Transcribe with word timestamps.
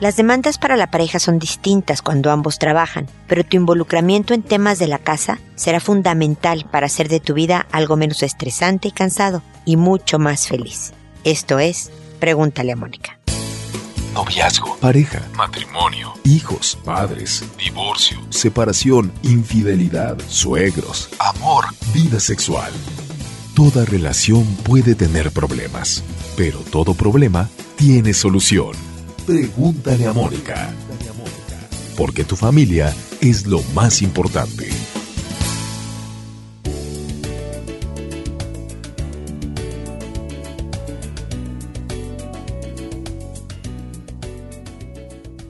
Las 0.00 0.16
demandas 0.16 0.58
para 0.58 0.76
la 0.76 0.90
pareja 0.90 1.20
son 1.20 1.38
distintas 1.38 2.02
cuando 2.02 2.32
ambos 2.32 2.58
trabajan, 2.58 3.06
pero 3.28 3.44
tu 3.44 3.56
involucramiento 3.56 4.34
en 4.34 4.42
temas 4.42 4.78
de 4.78 4.88
la 4.88 4.98
casa 4.98 5.38
será 5.54 5.78
fundamental 5.78 6.66
para 6.70 6.86
hacer 6.86 7.08
de 7.08 7.20
tu 7.20 7.32
vida 7.34 7.66
algo 7.70 7.96
menos 7.96 8.22
estresante 8.22 8.88
y 8.88 8.90
cansado 8.90 9.42
y 9.64 9.76
mucho 9.76 10.18
más 10.18 10.48
feliz. 10.48 10.92
Esto 11.22 11.60
es, 11.60 11.90
pregúntale 12.18 12.72
a 12.72 12.76
Mónica. 12.76 13.18
Noviazgo, 14.14 14.76
pareja, 14.76 15.22
matrimonio, 15.36 16.12
hijos, 16.24 16.76
padres, 16.84 17.44
divorcio, 17.58 18.18
separación, 18.30 19.12
infidelidad, 19.22 20.18
suegros, 20.28 21.08
amor, 21.18 21.66
vida 21.92 22.20
sexual. 22.20 22.72
Toda 23.54 23.84
relación 23.84 24.44
puede 24.64 24.94
tener 24.96 25.30
problemas, 25.30 26.02
pero 26.36 26.58
todo 26.70 26.94
problema 26.94 27.48
tiene 27.76 28.12
solución. 28.12 28.93
Pregúntale 29.26 30.06
a 30.06 30.12
Mónica. 30.12 30.70
Porque 31.96 32.24
tu 32.24 32.36
familia 32.36 32.94
es 33.22 33.46
lo 33.46 33.62
más 33.74 34.02
importante. 34.02 34.68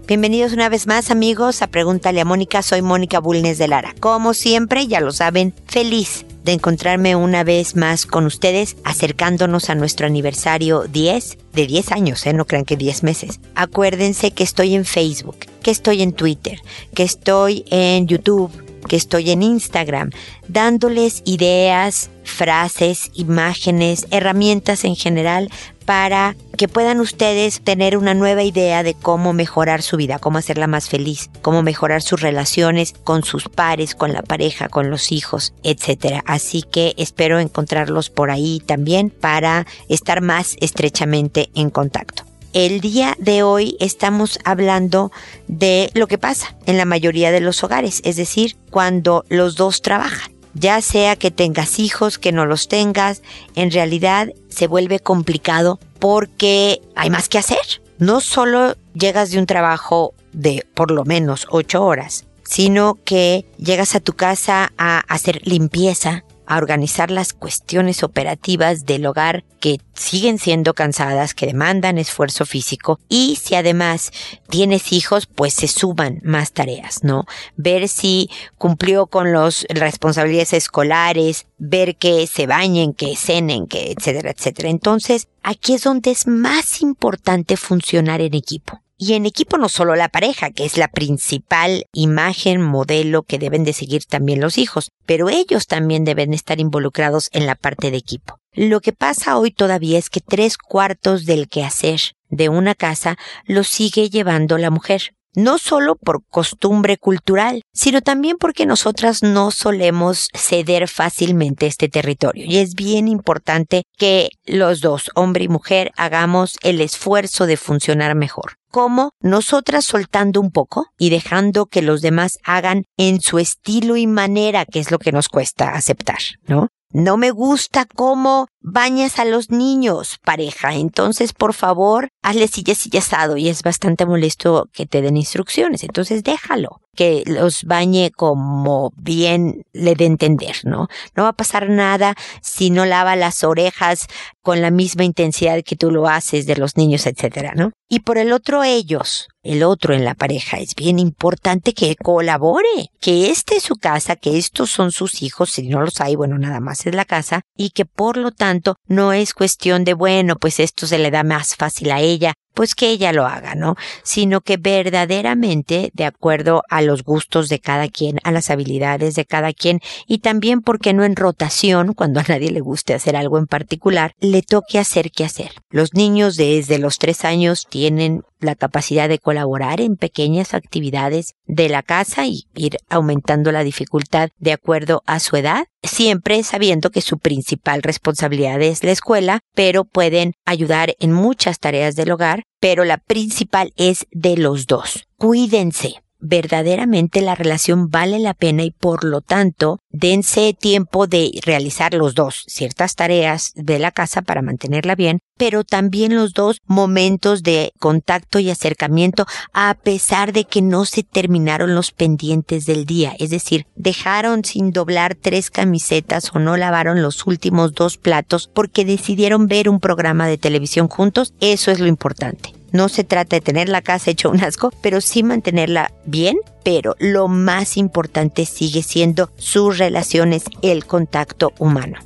Bienvenidos 0.06 0.52
una 0.52 0.68
vez 0.68 0.87
más 0.87 1.10
amigos 1.10 1.60
a 1.60 1.66
Pregúntale 1.66 2.20
a 2.20 2.24
Mónica, 2.24 2.62
soy 2.62 2.80
Mónica 2.80 3.18
Bulnes 3.18 3.59
de 3.59 3.66
Lara. 3.66 3.93
Como 3.98 4.34
siempre, 4.34 4.87
ya 4.87 5.01
lo 5.01 5.10
saben, 5.10 5.52
feliz 5.66 6.24
de 6.45 6.53
encontrarme 6.53 7.16
una 7.16 7.43
vez 7.43 7.75
más 7.75 8.07
con 8.07 8.27
ustedes 8.27 8.77
acercándonos 8.85 9.71
a 9.71 9.75
nuestro 9.75 10.07
aniversario 10.07 10.85
10 10.85 11.39
de 11.52 11.66
10 11.66 11.93
años, 11.93 12.27
¿eh? 12.27 12.33
no 12.33 12.47
crean 12.47 12.65
que 12.65 12.77
10 12.77 13.02
meses. 13.02 13.41
Acuérdense 13.55 14.30
que 14.30 14.45
estoy 14.45 14.75
en 14.75 14.85
Facebook, 14.85 15.37
que 15.63 15.71
estoy 15.71 16.02
en 16.02 16.13
Twitter, 16.13 16.59
que 16.95 17.02
estoy 17.02 17.65
en 17.71 18.07
YouTube, 18.07 18.52
que 18.85 18.96
estoy 18.96 19.30
en 19.30 19.43
Instagram, 19.43 20.10
dándoles 20.49 21.23
ideas, 21.24 22.10
frases, 22.23 23.10
imágenes, 23.15 24.07
herramientas 24.10 24.85
en 24.85 24.96
general 24.96 25.51
para 25.85 26.37
que 26.57 26.68
puedan 26.68 27.01
ustedes 27.01 27.60
tener 27.60 27.96
una 27.96 28.15
nueva 28.15 28.43
idea 28.43 28.82
de 28.82 28.95
cómo 28.95 29.32
mejorar 29.32 29.82
su 29.82 29.96
vida, 29.96 30.18
cómo 30.18 30.38
hacerla 30.38 30.66
más 30.66 30.88
feliz, 30.88 31.30
cómo 31.43 31.62
mejorar 31.62 32.02
sus 32.02 32.21
relaciones 32.21 32.95
con 33.05 33.24
sus 33.24 33.49
pares, 33.49 33.95
con 33.95 34.12
la 34.12 34.23
pareja, 34.23 34.68
con 34.68 34.90
los 34.90 35.12
hijos, 35.12 35.52
etc. 35.62 36.23
Así 36.24 36.62
que 36.62 36.95
espero 36.96 37.38
encontrarlos 37.38 38.10
por 38.10 38.30
ahí 38.30 38.62
también 38.65 39.10
para 39.10 39.66
estar 39.88 40.21
más 40.21 40.57
estrechamente 40.60 41.51
en 41.55 41.71
contacto. 41.71 42.24
El 42.55 42.80
día 42.80 43.16
de 43.19 43.43
hoy 43.43 43.77
estamos 43.80 44.38
hablando 44.45 45.10
de 45.49 45.91
lo 45.93 46.07
que 46.07 46.19
pasa 46.19 46.55
en 46.66 46.79
la 46.79 46.85
mayoría 46.85 47.33
de 47.33 47.41
los 47.41 47.65
hogares, 47.65 48.01
es 48.05 48.15
decir, 48.15 48.57
cuando 48.71 49.24
los 49.29 49.57
dos 49.57 49.83
trabajan 49.83 50.33
ya 50.55 50.80
sea 50.80 51.16
que 51.16 51.33
tengas 51.33 51.80
hijos, 51.80 52.16
que 52.16 52.30
no 52.30 52.46
los 52.46 52.69
tengas, 52.69 53.23
en 53.57 53.73
realidad 53.73 54.29
se 54.49 54.69
vuelve 54.69 55.01
complicado 55.01 55.80
porque 55.99 56.80
hay 56.95 57.11
más 57.11 57.29
que 57.29 57.38
hacer. 57.38 57.83
No 57.99 58.21
solo 58.21 58.77
llegas 58.95 59.33
de 59.33 59.41
un 59.41 59.46
trabajo 59.46 60.15
de 60.33 60.65
por 60.74 60.93
lo 60.93 61.05
menos 61.05 61.49
ocho 61.51 61.85
horas, 61.85 62.24
sino 62.45 62.99
que 63.05 63.46
llegas 63.59 63.96
a 63.96 64.00
tu 64.00 64.12
casa 64.12 64.72
a 64.78 65.00
hacer 65.00 65.41
limpieza, 65.44 66.22
a 66.55 66.59
organizar 66.59 67.10
las 67.10 67.33
cuestiones 67.33 68.05
operativas 68.05 68.87
del 68.87 69.06
hogar 69.06 69.44
que 69.59 69.78
siguen 69.94 70.38
siendo 70.38 70.75
cansadas, 70.75 71.34
que 71.34 71.47
demandan 71.47 71.99
esfuerzo 71.99 72.47
físico 72.47 73.00
y 73.09 73.37
si 73.43 73.56
además 73.56 74.12
tienes 74.49 74.93
hijos, 74.93 75.27
pues 75.27 75.55
se 75.55 75.66
suman 75.66 76.21
más 76.22 76.53
tareas, 76.53 77.03
¿no? 77.03 77.25
Ver 77.56 77.88
si 77.88 78.31
cumplió 78.56 79.06
con 79.06 79.33
las 79.33 79.67
responsabilidades 79.69 80.53
escolares, 80.53 81.47
ver 81.59 81.97
que 81.97 82.27
se 82.28 82.47
bañen, 82.47 82.95
que 82.95 83.17
cenen, 83.17 83.67
que 83.67 83.91
etcétera, 83.91 84.31
etcétera. 84.31 84.69
Entonces, 84.69 85.28
aquí 85.43 85.75
es 85.75 85.83
donde 85.83 86.12
es 86.12 86.28
más 86.28 86.83
importante 86.83 87.57
funcionar 87.57 88.21
en 88.21 88.34
equipo. 88.34 88.84
Y 88.97 89.15
en 89.15 89.27
equipo 89.27 89.59
no 89.59 89.69
solo 89.69 89.97
la 89.97 90.09
pareja, 90.09 90.50
que 90.50 90.65
es 90.65 90.78
la 90.78 90.88
principal 90.88 91.87
imagen, 91.93 92.60
modelo 92.60 93.22
que 93.22 93.38
deben 93.38 93.65
de 93.65 93.72
seguir 93.72 94.05
también 94.05 94.41
los 94.41 94.56
hijos, 94.56 94.91
pero 95.05 95.28
ellos 95.28 95.66
también 95.66 96.05
deben 96.05 96.32
estar 96.32 96.60
involucrados 96.60 97.28
en 97.33 97.47
la 97.47 97.56
parte 97.56 97.91
de 97.91 97.97
equipo. 97.97 98.38
Lo 98.53 98.81
que 98.81 98.93
pasa 98.93 99.37
hoy 99.37 99.50
todavía 99.50 99.99
es 99.99 100.10
que 100.10 100.21
tres 100.21 100.56
cuartos 100.56 101.27
del 101.27 101.49
quehacer 101.49 102.00
de 102.28 102.49
una 102.49 102.75
casa 102.75 103.16
lo 103.47 103.65
sigue 103.65 104.10
llevando 104.10 104.59
la 104.59 104.71
mujer 104.71 105.12
no 105.34 105.59
solo 105.59 105.97
por 105.97 106.25
costumbre 106.25 106.97
cultural, 106.97 107.62
sino 107.72 108.00
también 108.00 108.37
porque 108.38 108.66
nosotras 108.66 109.22
no 109.22 109.50
solemos 109.50 110.28
ceder 110.33 110.88
fácilmente 110.88 111.66
este 111.66 111.88
territorio. 111.88 112.44
Y 112.47 112.59
es 112.59 112.75
bien 112.75 113.09
importante 113.09 113.83
que 113.99 114.31
los 114.47 114.81
dos, 114.81 115.10
hombre 115.15 115.44
y 115.44 115.49
mujer, 115.49 115.93
hagamos 115.97 116.56
el 116.62 116.81
esfuerzo 116.81 117.47
de 117.47 117.56
funcionar 117.56 118.15
mejor. 118.15 118.56
¿Cómo? 118.75 119.12
Nosotras 119.21 119.85
soltando 119.85 120.41
un 120.41 120.51
poco 120.51 120.89
y 120.99 121.11
dejando 121.11 121.67
que 121.67 121.81
los 121.81 122.03
demás 122.03 122.41
hagan 122.43 122.87
en 122.97 123.21
su 123.21 123.39
estilo 123.39 123.97
y 123.97 124.09
manera, 124.09 124.65
que 124.65 124.81
es 124.81 124.91
lo 124.91 124.99
que 124.99 125.12
nos 125.12 125.29
cuesta 125.29 125.77
aceptar, 125.77 126.19
¿no? 126.49 126.71
No 126.91 127.17
me 127.17 127.31
gusta 127.31 127.87
cómo 127.87 128.49
bañas 128.65 129.19
a 129.19 129.25
los 129.25 129.51
niños, 129.51 130.19
pareja. 130.25 130.75
Entonces, 130.75 131.33
por 131.33 131.55
favor, 131.55 132.09
hazle 132.23 132.49
silla, 132.49 132.75
silla 132.75 132.99
asado. 132.99 133.37
Y 133.37 133.49
es 133.49 133.63
bastante 133.63 134.07
molesto 134.07 134.69
que 134.73 134.87
te 134.87 135.03
den 135.03 135.17
instrucciones. 135.17 135.85
Entonces, 135.85 136.25
déjalo. 136.25 136.81
Que 136.97 137.25
los 137.27 137.65
bañe 137.65 138.13
como 138.13 138.93
bien 138.97 139.65
le 139.73 139.97
dé 139.97 140.05
entender, 140.05 140.59
¿no? 140.63 140.87
No 141.17 141.25
va 141.25 141.31
a 141.31 141.33
pasar 141.33 141.69
nada 141.69 142.15
si 142.41 142.71
no 142.71 142.87
lava 142.87 143.17
las 143.17 143.43
orejas 143.43 144.07
con 144.43 144.63
la 144.63 144.71
misma 144.71 145.03
intensidad 145.03 145.65
que 145.65 145.75
tú 145.75 145.91
lo 145.91 146.07
haces 146.07 146.47
de 146.47 146.55
los 146.55 146.77
niños, 146.77 147.07
etcétera, 147.07 147.55
¿no? 147.57 147.73
Y 147.89 148.01
por 148.01 148.19
el 148.19 148.33
otro, 148.33 148.63
ellos, 148.63 149.27
el 149.43 149.65
otro 149.65 149.93
en 149.93 150.05
la 150.05 150.15
pareja, 150.15 150.59
es 150.59 150.77
bien 150.77 151.01
importante 151.01 151.75
que 151.75 151.97
colabore, 151.97 152.91
que 153.01 153.31
este 153.31 153.57
es 153.57 153.65
su 153.65 153.75
casa, 153.77 154.15
que 154.15 154.39
estos 154.39 154.71
son 154.71 154.93
sus 154.93 155.23
hijos, 155.23 155.51
si 155.51 155.67
no 155.67 155.81
los 155.81 156.01
hay, 156.01 156.15
bueno, 156.15 156.39
nada 156.39 156.61
más 156.61 156.87
es 156.87 156.95
la 156.95 157.05
casa, 157.05 157.41
y 157.57 157.71
que 157.71 157.87
por 157.87 158.17
lo 158.17 158.31
tanto 158.31 158.53
no 158.87 159.12
es 159.12 159.34
cuestión 159.34 159.84
de, 159.84 159.94
bueno, 159.94 160.37
pues 160.37 160.60
esto 160.60 160.87
se 160.87 160.98
le 160.98 161.10
da 161.10 161.22
más 161.22 161.56
fácil 161.56 161.91
a 161.91 162.00
ella, 162.00 162.34
pues 162.54 162.75
que 162.75 162.91
ella 162.91 163.12
lo 163.12 163.26
haga, 163.26 163.54
¿no? 163.54 163.76
Sino 164.03 164.41
que 164.41 164.56
verdaderamente 164.56 165.91
de 165.92 166.04
acuerdo 166.04 166.62
a 166.70 166.81
los 166.82 167.03
gustos 167.03 167.48
de 167.48 167.59
cada 167.59 167.88
quien, 167.88 168.19
a 168.25 168.31
las 168.31 168.50
habilidades 168.50 169.15
de 169.15 169.25
cada 169.25 169.53
quien 169.53 169.81
y 170.06 170.19
también 170.19 170.62
porque 170.62 170.92
no 170.92 171.04
en 171.04 171.16
rotación, 171.16 171.92
cuando 171.94 172.20
a 172.20 172.25
nadie 172.28 172.50
le 172.50 172.60
guste 172.60 172.94
hacer 172.94 173.16
algo 173.16 173.38
en 173.38 173.47
particular, 173.47 174.12
le 174.20 174.42
toque 174.42 174.78
hacer 174.78 175.10
qué 175.10 175.25
hacer. 175.25 175.53
Los 175.70 175.94
niños 175.94 176.37
desde 176.37 176.78
los 176.78 176.98
tres 176.98 177.25
años 177.25 177.66
tienen 177.69 178.22
la 178.44 178.54
capacidad 178.54 179.09
de 179.09 179.19
colaborar 179.19 179.81
en 179.81 179.97
pequeñas 179.97 180.54
actividades 180.54 181.34
de 181.47 181.69
la 181.69 181.82
casa 181.82 182.26
y 182.26 182.44
ir 182.54 182.76
aumentando 182.88 183.50
la 183.53 183.65
dificultad 183.65 184.28
de 184.38 184.53
acuerdo 184.53 185.03
a 185.06 185.19
su 185.19 185.36
edad, 185.36 185.65
siempre 185.82 186.42
sabiendo 186.42 186.91
que 186.91 187.00
su 187.00 187.19
principal 187.19 187.82
responsabilidad 187.82 188.60
es 188.62 188.84
la 188.84 188.92
escuela, 188.92 189.41
pero 189.54 189.84
pueden 189.84 190.34
ayudar 190.44 190.94
en 191.00 191.12
muchas 191.12 191.59
tareas 191.59 191.97
del 191.97 192.12
hogar, 192.12 192.44
pero 192.60 192.84
la 192.84 192.99
principal 192.99 193.72
es 193.77 194.06
de 194.10 194.37
los 194.37 194.66
dos. 194.66 195.06
Cuídense 195.16 196.03
verdaderamente 196.25 197.21
la 197.21 197.35
relación 197.35 197.91
vale 197.91 198.19
la 198.19 198.35
pena 198.35 198.62
y 198.65 198.71
por 198.71 199.05
lo 199.05 199.21
tanto 199.21 199.79
dense 199.91 200.57
tiempo 200.59 201.07
de 201.07 201.31
realizar 201.45 201.93
los 201.95 202.15
dos 202.15 202.45
ciertas 202.47 202.97
tareas 202.97 203.53
de 203.55 203.79
la 203.79 203.93
casa 203.93 204.23
para 204.23 204.43
mantenerla 204.43 204.95
bien, 204.95 205.21
pero 205.37 205.65
también 205.65 206.17
los 206.17 206.33
dos 206.33 206.61
momentos 206.67 207.43
de 207.43 207.72
contacto 207.78 208.39
y 208.39 208.51
acercamiento 208.51 209.27
a 209.53 209.75
pesar 209.75 210.33
de 210.33 210.45
que 210.45 210.63
no 210.63 210.87
se 210.87 211.03
terminaron 211.03 211.75
los 211.75 211.93
pendientes 211.93 212.65
del 212.65 212.87
día, 212.87 213.15
es 213.19 213.31
decir, 213.31 213.66
dejaron 213.77 214.45
sin 214.45 214.72
doblar 214.72 215.15
tres 215.15 215.51
camisetas 215.51 216.34
o 216.34 216.39
no 216.39 216.57
lavaron 216.57 217.03
los 217.03 217.27
últimos 217.27 217.75
dos 217.75 217.98
platos 217.98 218.51
porque 218.53 218.84
decidieron 218.84 219.47
ver 219.47 219.69
un 219.69 219.78
programa 219.78 220.27
de 220.27 220.39
televisión 220.39 220.89
juntos, 220.89 221.34
eso 221.41 221.71
es 221.71 221.81
lo 221.81 221.87
importante. 221.87 222.64
No 222.74 222.88
se 222.88 223.04
trata 223.04 223.36
de 223.36 223.41
tener 223.41 223.68
la 223.68 223.82
casa 223.82 224.10
hecho 224.10 224.30
un 224.30 224.42
asco, 224.42 224.72
pero 224.82 225.00
sí 225.00 225.22
mantenerla 225.22 225.92
bien, 226.06 226.38
pero 226.65 226.97
lo 226.98 227.28
más 227.28 227.76
importante 227.76 228.47
sigue 228.47 228.82
siendo 228.82 229.30
sus 229.36 229.78
relaciones, 229.78 230.42
el 230.60 230.84
contacto 230.84 231.53
humano. 231.60 232.00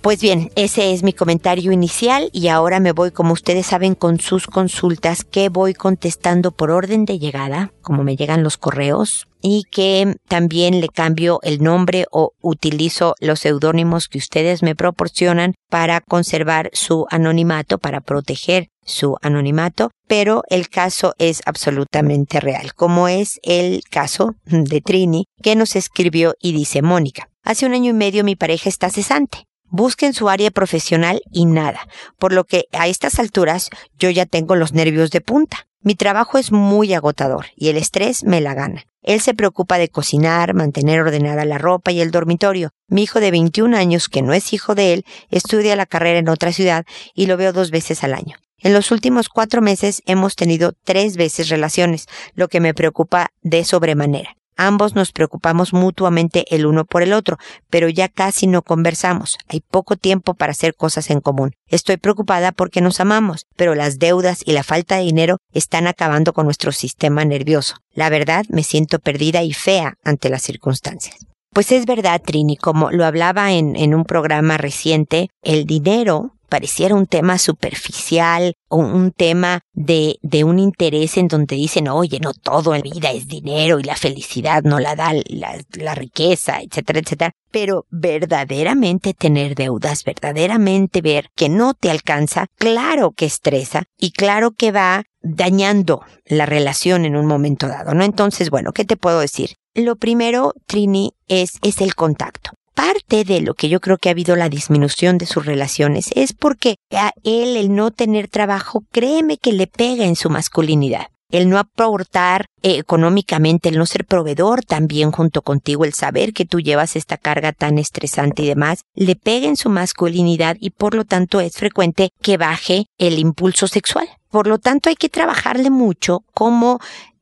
Pues 0.00 0.20
bien, 0.20 0.52
ese 0.54 0.92
es 0.92 1.02
mi 1.02 1.12
comentario 1.12 1.72
inicial 1.72 2.30
y 2.32 2.48
ahora 2.48 2.78
me 2.78 2.92
voy, 2.92 3.10
como 3.10 3.32
ustedes 3.32 3.66
saben, 3.66 3.96
con 3.96 4.20
sus 4.20 4.46
consultas 4.46 5.24
que 5.24 5.48
voy 5.48 5.74
contestando 5.74 6.52
por 6.52 6.70
orden 6.70 7.04
de 7.04 7.18
llegada, 7.18 7.72
como 7.82 8.04
me 8.04 8.14
llegan 8.14 8.44
los 8.44 8.56
correos, 8.56 9.26
y 9.42 9.64
que 9.72 10.14
también 10.28 10.80
le 10.80 10.88
cambio 10.88 11.40
el 11.42 11.62
nombre 11.62 12.06
o 12.12 12.32
utilizo 12.40 13.14
los 13.20 13.40
seudónimos 13.40 14.08
que 14.08 14.18
ustedes 14.18 14.62
me 14.62 14.76
proporcionan 14.76 15.54
para 15.68 16.00
conservar 16.00 16.70
su 16.72 17.06
anonimato, 17.10 17.78
para 17.78 18.00
proteger 18.00 18.68
su 18.84 19.16
anonimato, 19.20 19.90
pero 20.06 20.42
el 20.48 20.68
caso 20.68 21.14
es 21.18 21.42
absolutamente 21.44 22.38
real, 22.38 22.72
como 22.74 23.08
es 23.08 23.40
el 23.42 23.82
caso 23.90 24.36
de 24.46 24.80
Trini 24.80 25.24
que 25.42 25.56
nos 25.56 25.74
escribió 25.74 26.34
y 26.40 26.52
dice 26.52 26.82
Mónica. 26.82 27.28
Hace 27.44 27.66
un 27.66 27.74
año 27.74 27.90
y 27.90 27.94
medio 27.94 28.24
mi 28.24 28.36
pareja 28.36 28.68
está 28.68 28.90
cesante. 28.90 29.47
Busquen 29.70 30.14
su 30.14 30.28
área 30.28 30.50
profesional 30.50 31.20
y 31.30 31.46
nada, 31.46 31.86
por 32.18 32.32
lo 32.32 32.44
que 32.44 32.66
a 32.72 32.88
estas 32.88 33.18
alturas 33.18 33.70
yo 33.98 34.10
ya 34.10 34.26
tengo 34.26 34.56
los 34.56 34.72
nervios 34.72 35.10
de 35.10 35.20
punta. 35.20 35.68
Mi 35.80 35.94
trabajo 35.94 36.38
es 36.38 36.52
muy 36.52 36.92
agotador 36.94 37.46
y 37.54 37.68
el 37.68 37.76
estrés 37.76 38.24
me 38.24 38.40
la 38.40 38.54
gana. 38.54 38.84
Él 39.02 39.20
se 39.20 39.34
preocupa 39.34 39.78
de 39.78 39.88
cocinar, 39.88 40.54
mantener 40.54 41.00
ordenada 41.00 41.44
la 41.44 41.58
ropa 41.58 41.92
y 41.92 42.00
el 42.00 42.10
dormitorio. 42.10 42.70
Mi 42.88 43.04
hijo 43.04 43.20
de 43.20 43.30
21 43.30 43.76
años, 43.76 44.08
que 44.08 44.22
no 44.22 44.34
es 44.34 44.52
hijo 44.52 44.74
de 44.74 44.92
él, 44.92 45.04
estudia 45.30 45.76
la 45.76 45.86
carrera 45.86 46.18
en 46.18 46.28
otra 46.28 46.52
ciudad 46.52 46.84
y 47.14 47.26
lo 47.26 47.36
veo 47.36 47.52
dos 47.52 47.70
veces 47.70 48.02
al 48.04 48.14
año. 48.14 48.36
En 48.60 48.72
los 48.72 48.90
últimos 48.90 49.28
cuatro 49.28 49.62
meses 49.62 50.02
hemos 50.06 50.34
tenido 50.34 50.72
tres 50.84 51.16
veces 51.16 51.48
relaciones, 51.48 52.06
lo 52.34 52.48
que 52.48 52.60
me 52.60 52.74
preocupa 52.74 53.28
de 53.42 53.64
sobremanera. 53.64 54.37
Ambos 54.60 54.96
nos 54.96 55.12
preocupamos 55.12 55.72
mutuamente 55.72 56.44
el 56.52 56.66
uno 56.66 56.84
por 56.84 57.04
el 57.04 57.12
otro, 57.12 57.38
pero 57.70 57.88
ya 57.88 58.08
casi 58.08 58.48
no 58.48 58.62
conversamos. 58.62 59.38
Hay 59.48 59.60
poco 59.60 59.94
tiempo 59.94 60.34
para 60.34 60.50
hacer 60.50 60.74
cosas 60.74 61.10
en 61.10 61.20
común. 61.20 61.52
Estoy 61.68 61.96
preocupada 61.96 62.50
porque 62.50 62.80
nos 62.80 62.98
amamos, 62.98 63.46
pero 63.54 63.76
las 63.76 64.00
deudas 64.00 64.42
y 64.44 64.52
la 64.52 64.64
falta 64.64 64.96
de 64.96 65.04
dinero 65.04 65.36
están 65.52 65.86
acabando 65.86 66.32
con 66.32 66.46
nuestro 66.46 66.72
sistema 66.72 67.24
nervioso. 67.24 67.76
La 67.92 68.10
verdad, 68.10 68.46
me 68.48 68.64
siento 68.64 68.98
perdida 68.98 69.44
y 69.44 69.52
fea 69.52 69.94
ante 70.02 70.28
las 70.28 70.42
circunstancias. 70.42 71.16
Pues 71.54 71.70
es 71.70 71.86
verdad, 71.86 72.20
Trini, 72.20 72.56
como 72.56 72.90
lo 72.90 73.04
hablaba 73.04 73.52
en, 73.52 73.76
en 73.76 73.94
un 73.94 74.04
programa 74.04 74.58
reciente, 74.58 75.28
el 75.42 75.66
dinero 75.66 76.32
pareciera 76.48 76.94
un 76.94 77.06
tema 77.06 77.38
superficial 77.38 78.54
o 78.68 78.78
un 78.78 79.12
tema 79.12 79.60
de, 79.72 80.18
de 80.22 80.44
un 80.44 80.58
interés 80.58 81.16
en 81.16 81.28
donde 81.28 81.56
dicen, 81.56 81.88
oye, 81.88 82.20
no 82.20 82.32
todo 82.34 82.74
en 82.74 82.82
vida 82.82 83.12
es 83.12 83.28
dinero 83.28 83.78
y 83.78 83.82
la 83.84 83.96
felicidad 83.96 84.62
no 84.62 84.78
la 84.78 84.96
da 84.96 85.12
la, 85.12 85.58
la 85.72 85.94
riqueza, 85.94 86.60
etcétera, 86.60 87.00
etcétera. 87.00 87.32
Pero 87.50 87.86
verdaderamente 87.90 89.14
tener 89.14 89.54
deudas, 89.54 90.04
verdaderamente 90.04 91.00
ver 91.00 91.28
que 91.34 91.48
no 91.48 91.74
te 91.74 91.90
alcanza, 91.90 92.46
claro 92.56 93.12
que 93.12 93.26
estresa 93.26 93.84
y 93.96 94.12
claro 94.12 94.52
que 94.52 94.72
va 94.72 95.04
dañando 95.20 96.02
la 96.26 96.46
relación 96.46 97.04
en 97.04 97.16
un 97.16 97.26
momento 97.26 97.68
dado, 97.68 97.94
¿no? 97.94 98.04
Entonces, 98.04 98.50
bueno, 98.50 98.72
¿qué 98.72 98.84
te 98.84 98.96
puedo 98.96 99.20
decir? 99.20 99.56
Lo 99.74 99.96
primero, 99.96 100.54
Trini, 100.66 101.12
es, 101.26 101.58
es 101.62 101.80
el 101.80 101.94
contacto 101.94 102.57
parte 102.78 103.24
de 103.24 103.40
lo 103.40 103.54
que 103.54 103.68
yo 103.68 103.80
creo 103.80 103.98
que 103.98 104.08
ha 104.08 104.12
habido 104.12 104.36
la 104.36 104.48
disminución 104.48 105.18
de 105.18 105.26
sus 105.26 105.44
relaciones 105.44 106.10
es 106.14 106.32
porque 106.32 106.76
a 106.92 107.10
él 107.24 107.56
el 107.56 107.74
no 107.74 107.90
tener 107.90 108.28
trabajo, 108.28 108.84
créeme 108.92 109.36
que 109.36 109.52
le 109.52 109.66
pega 109.66 110.04
en 110.04 110.14
su 110.14 110.30
masculinidad. 110.30 111.08
El 111.28 111.50
no 111.50 111.58
aportar 111.58 112.46
eh, 112.62 112.78
económicamente, 112.78 113.68
el 113.68 113.78
no 113.78 113.84
ser 113.84 114.04
proveedor 114.04 114.64
también 114.64 115.10
junto 115.10 115.42
contigo, 115.42 115.84
el 115.84 115.92
saber 115.92 116.32
que 116.32 116.44
tú 116.44 116.60
llevas 116.60 116.94
esta 116.94 117.16
carga 117.16 117.50
tan 117.50 117.78
estresante 117.78 118.44
y 118.44 118.46
demás, 118.46 118.82
le 118.94 119.16
pega 119.16 119.48
en 119.48 119.56
su 119.56 119.70
masculinidad 119.70 120.56
y 120.60 120.70
por 120.70 120.94
lo 120.94 121.04
tanto 121.04 121.40
es 121.40 121.56
frecuente 121.56 122.10
que 122.22 122.36
baje 122.36 122.86
el 122.96 123.18
impulso 123.18 123.66
sexual. 123.66 124.08
Por 124.30 124.46
lo 124.46 124.58
tanto 124.58 124.88
hay 124.88 124.94
que 124.94 125.08
trabajarle 125.08 125.70
mucho 125.70 126.20
como 126.32 126.78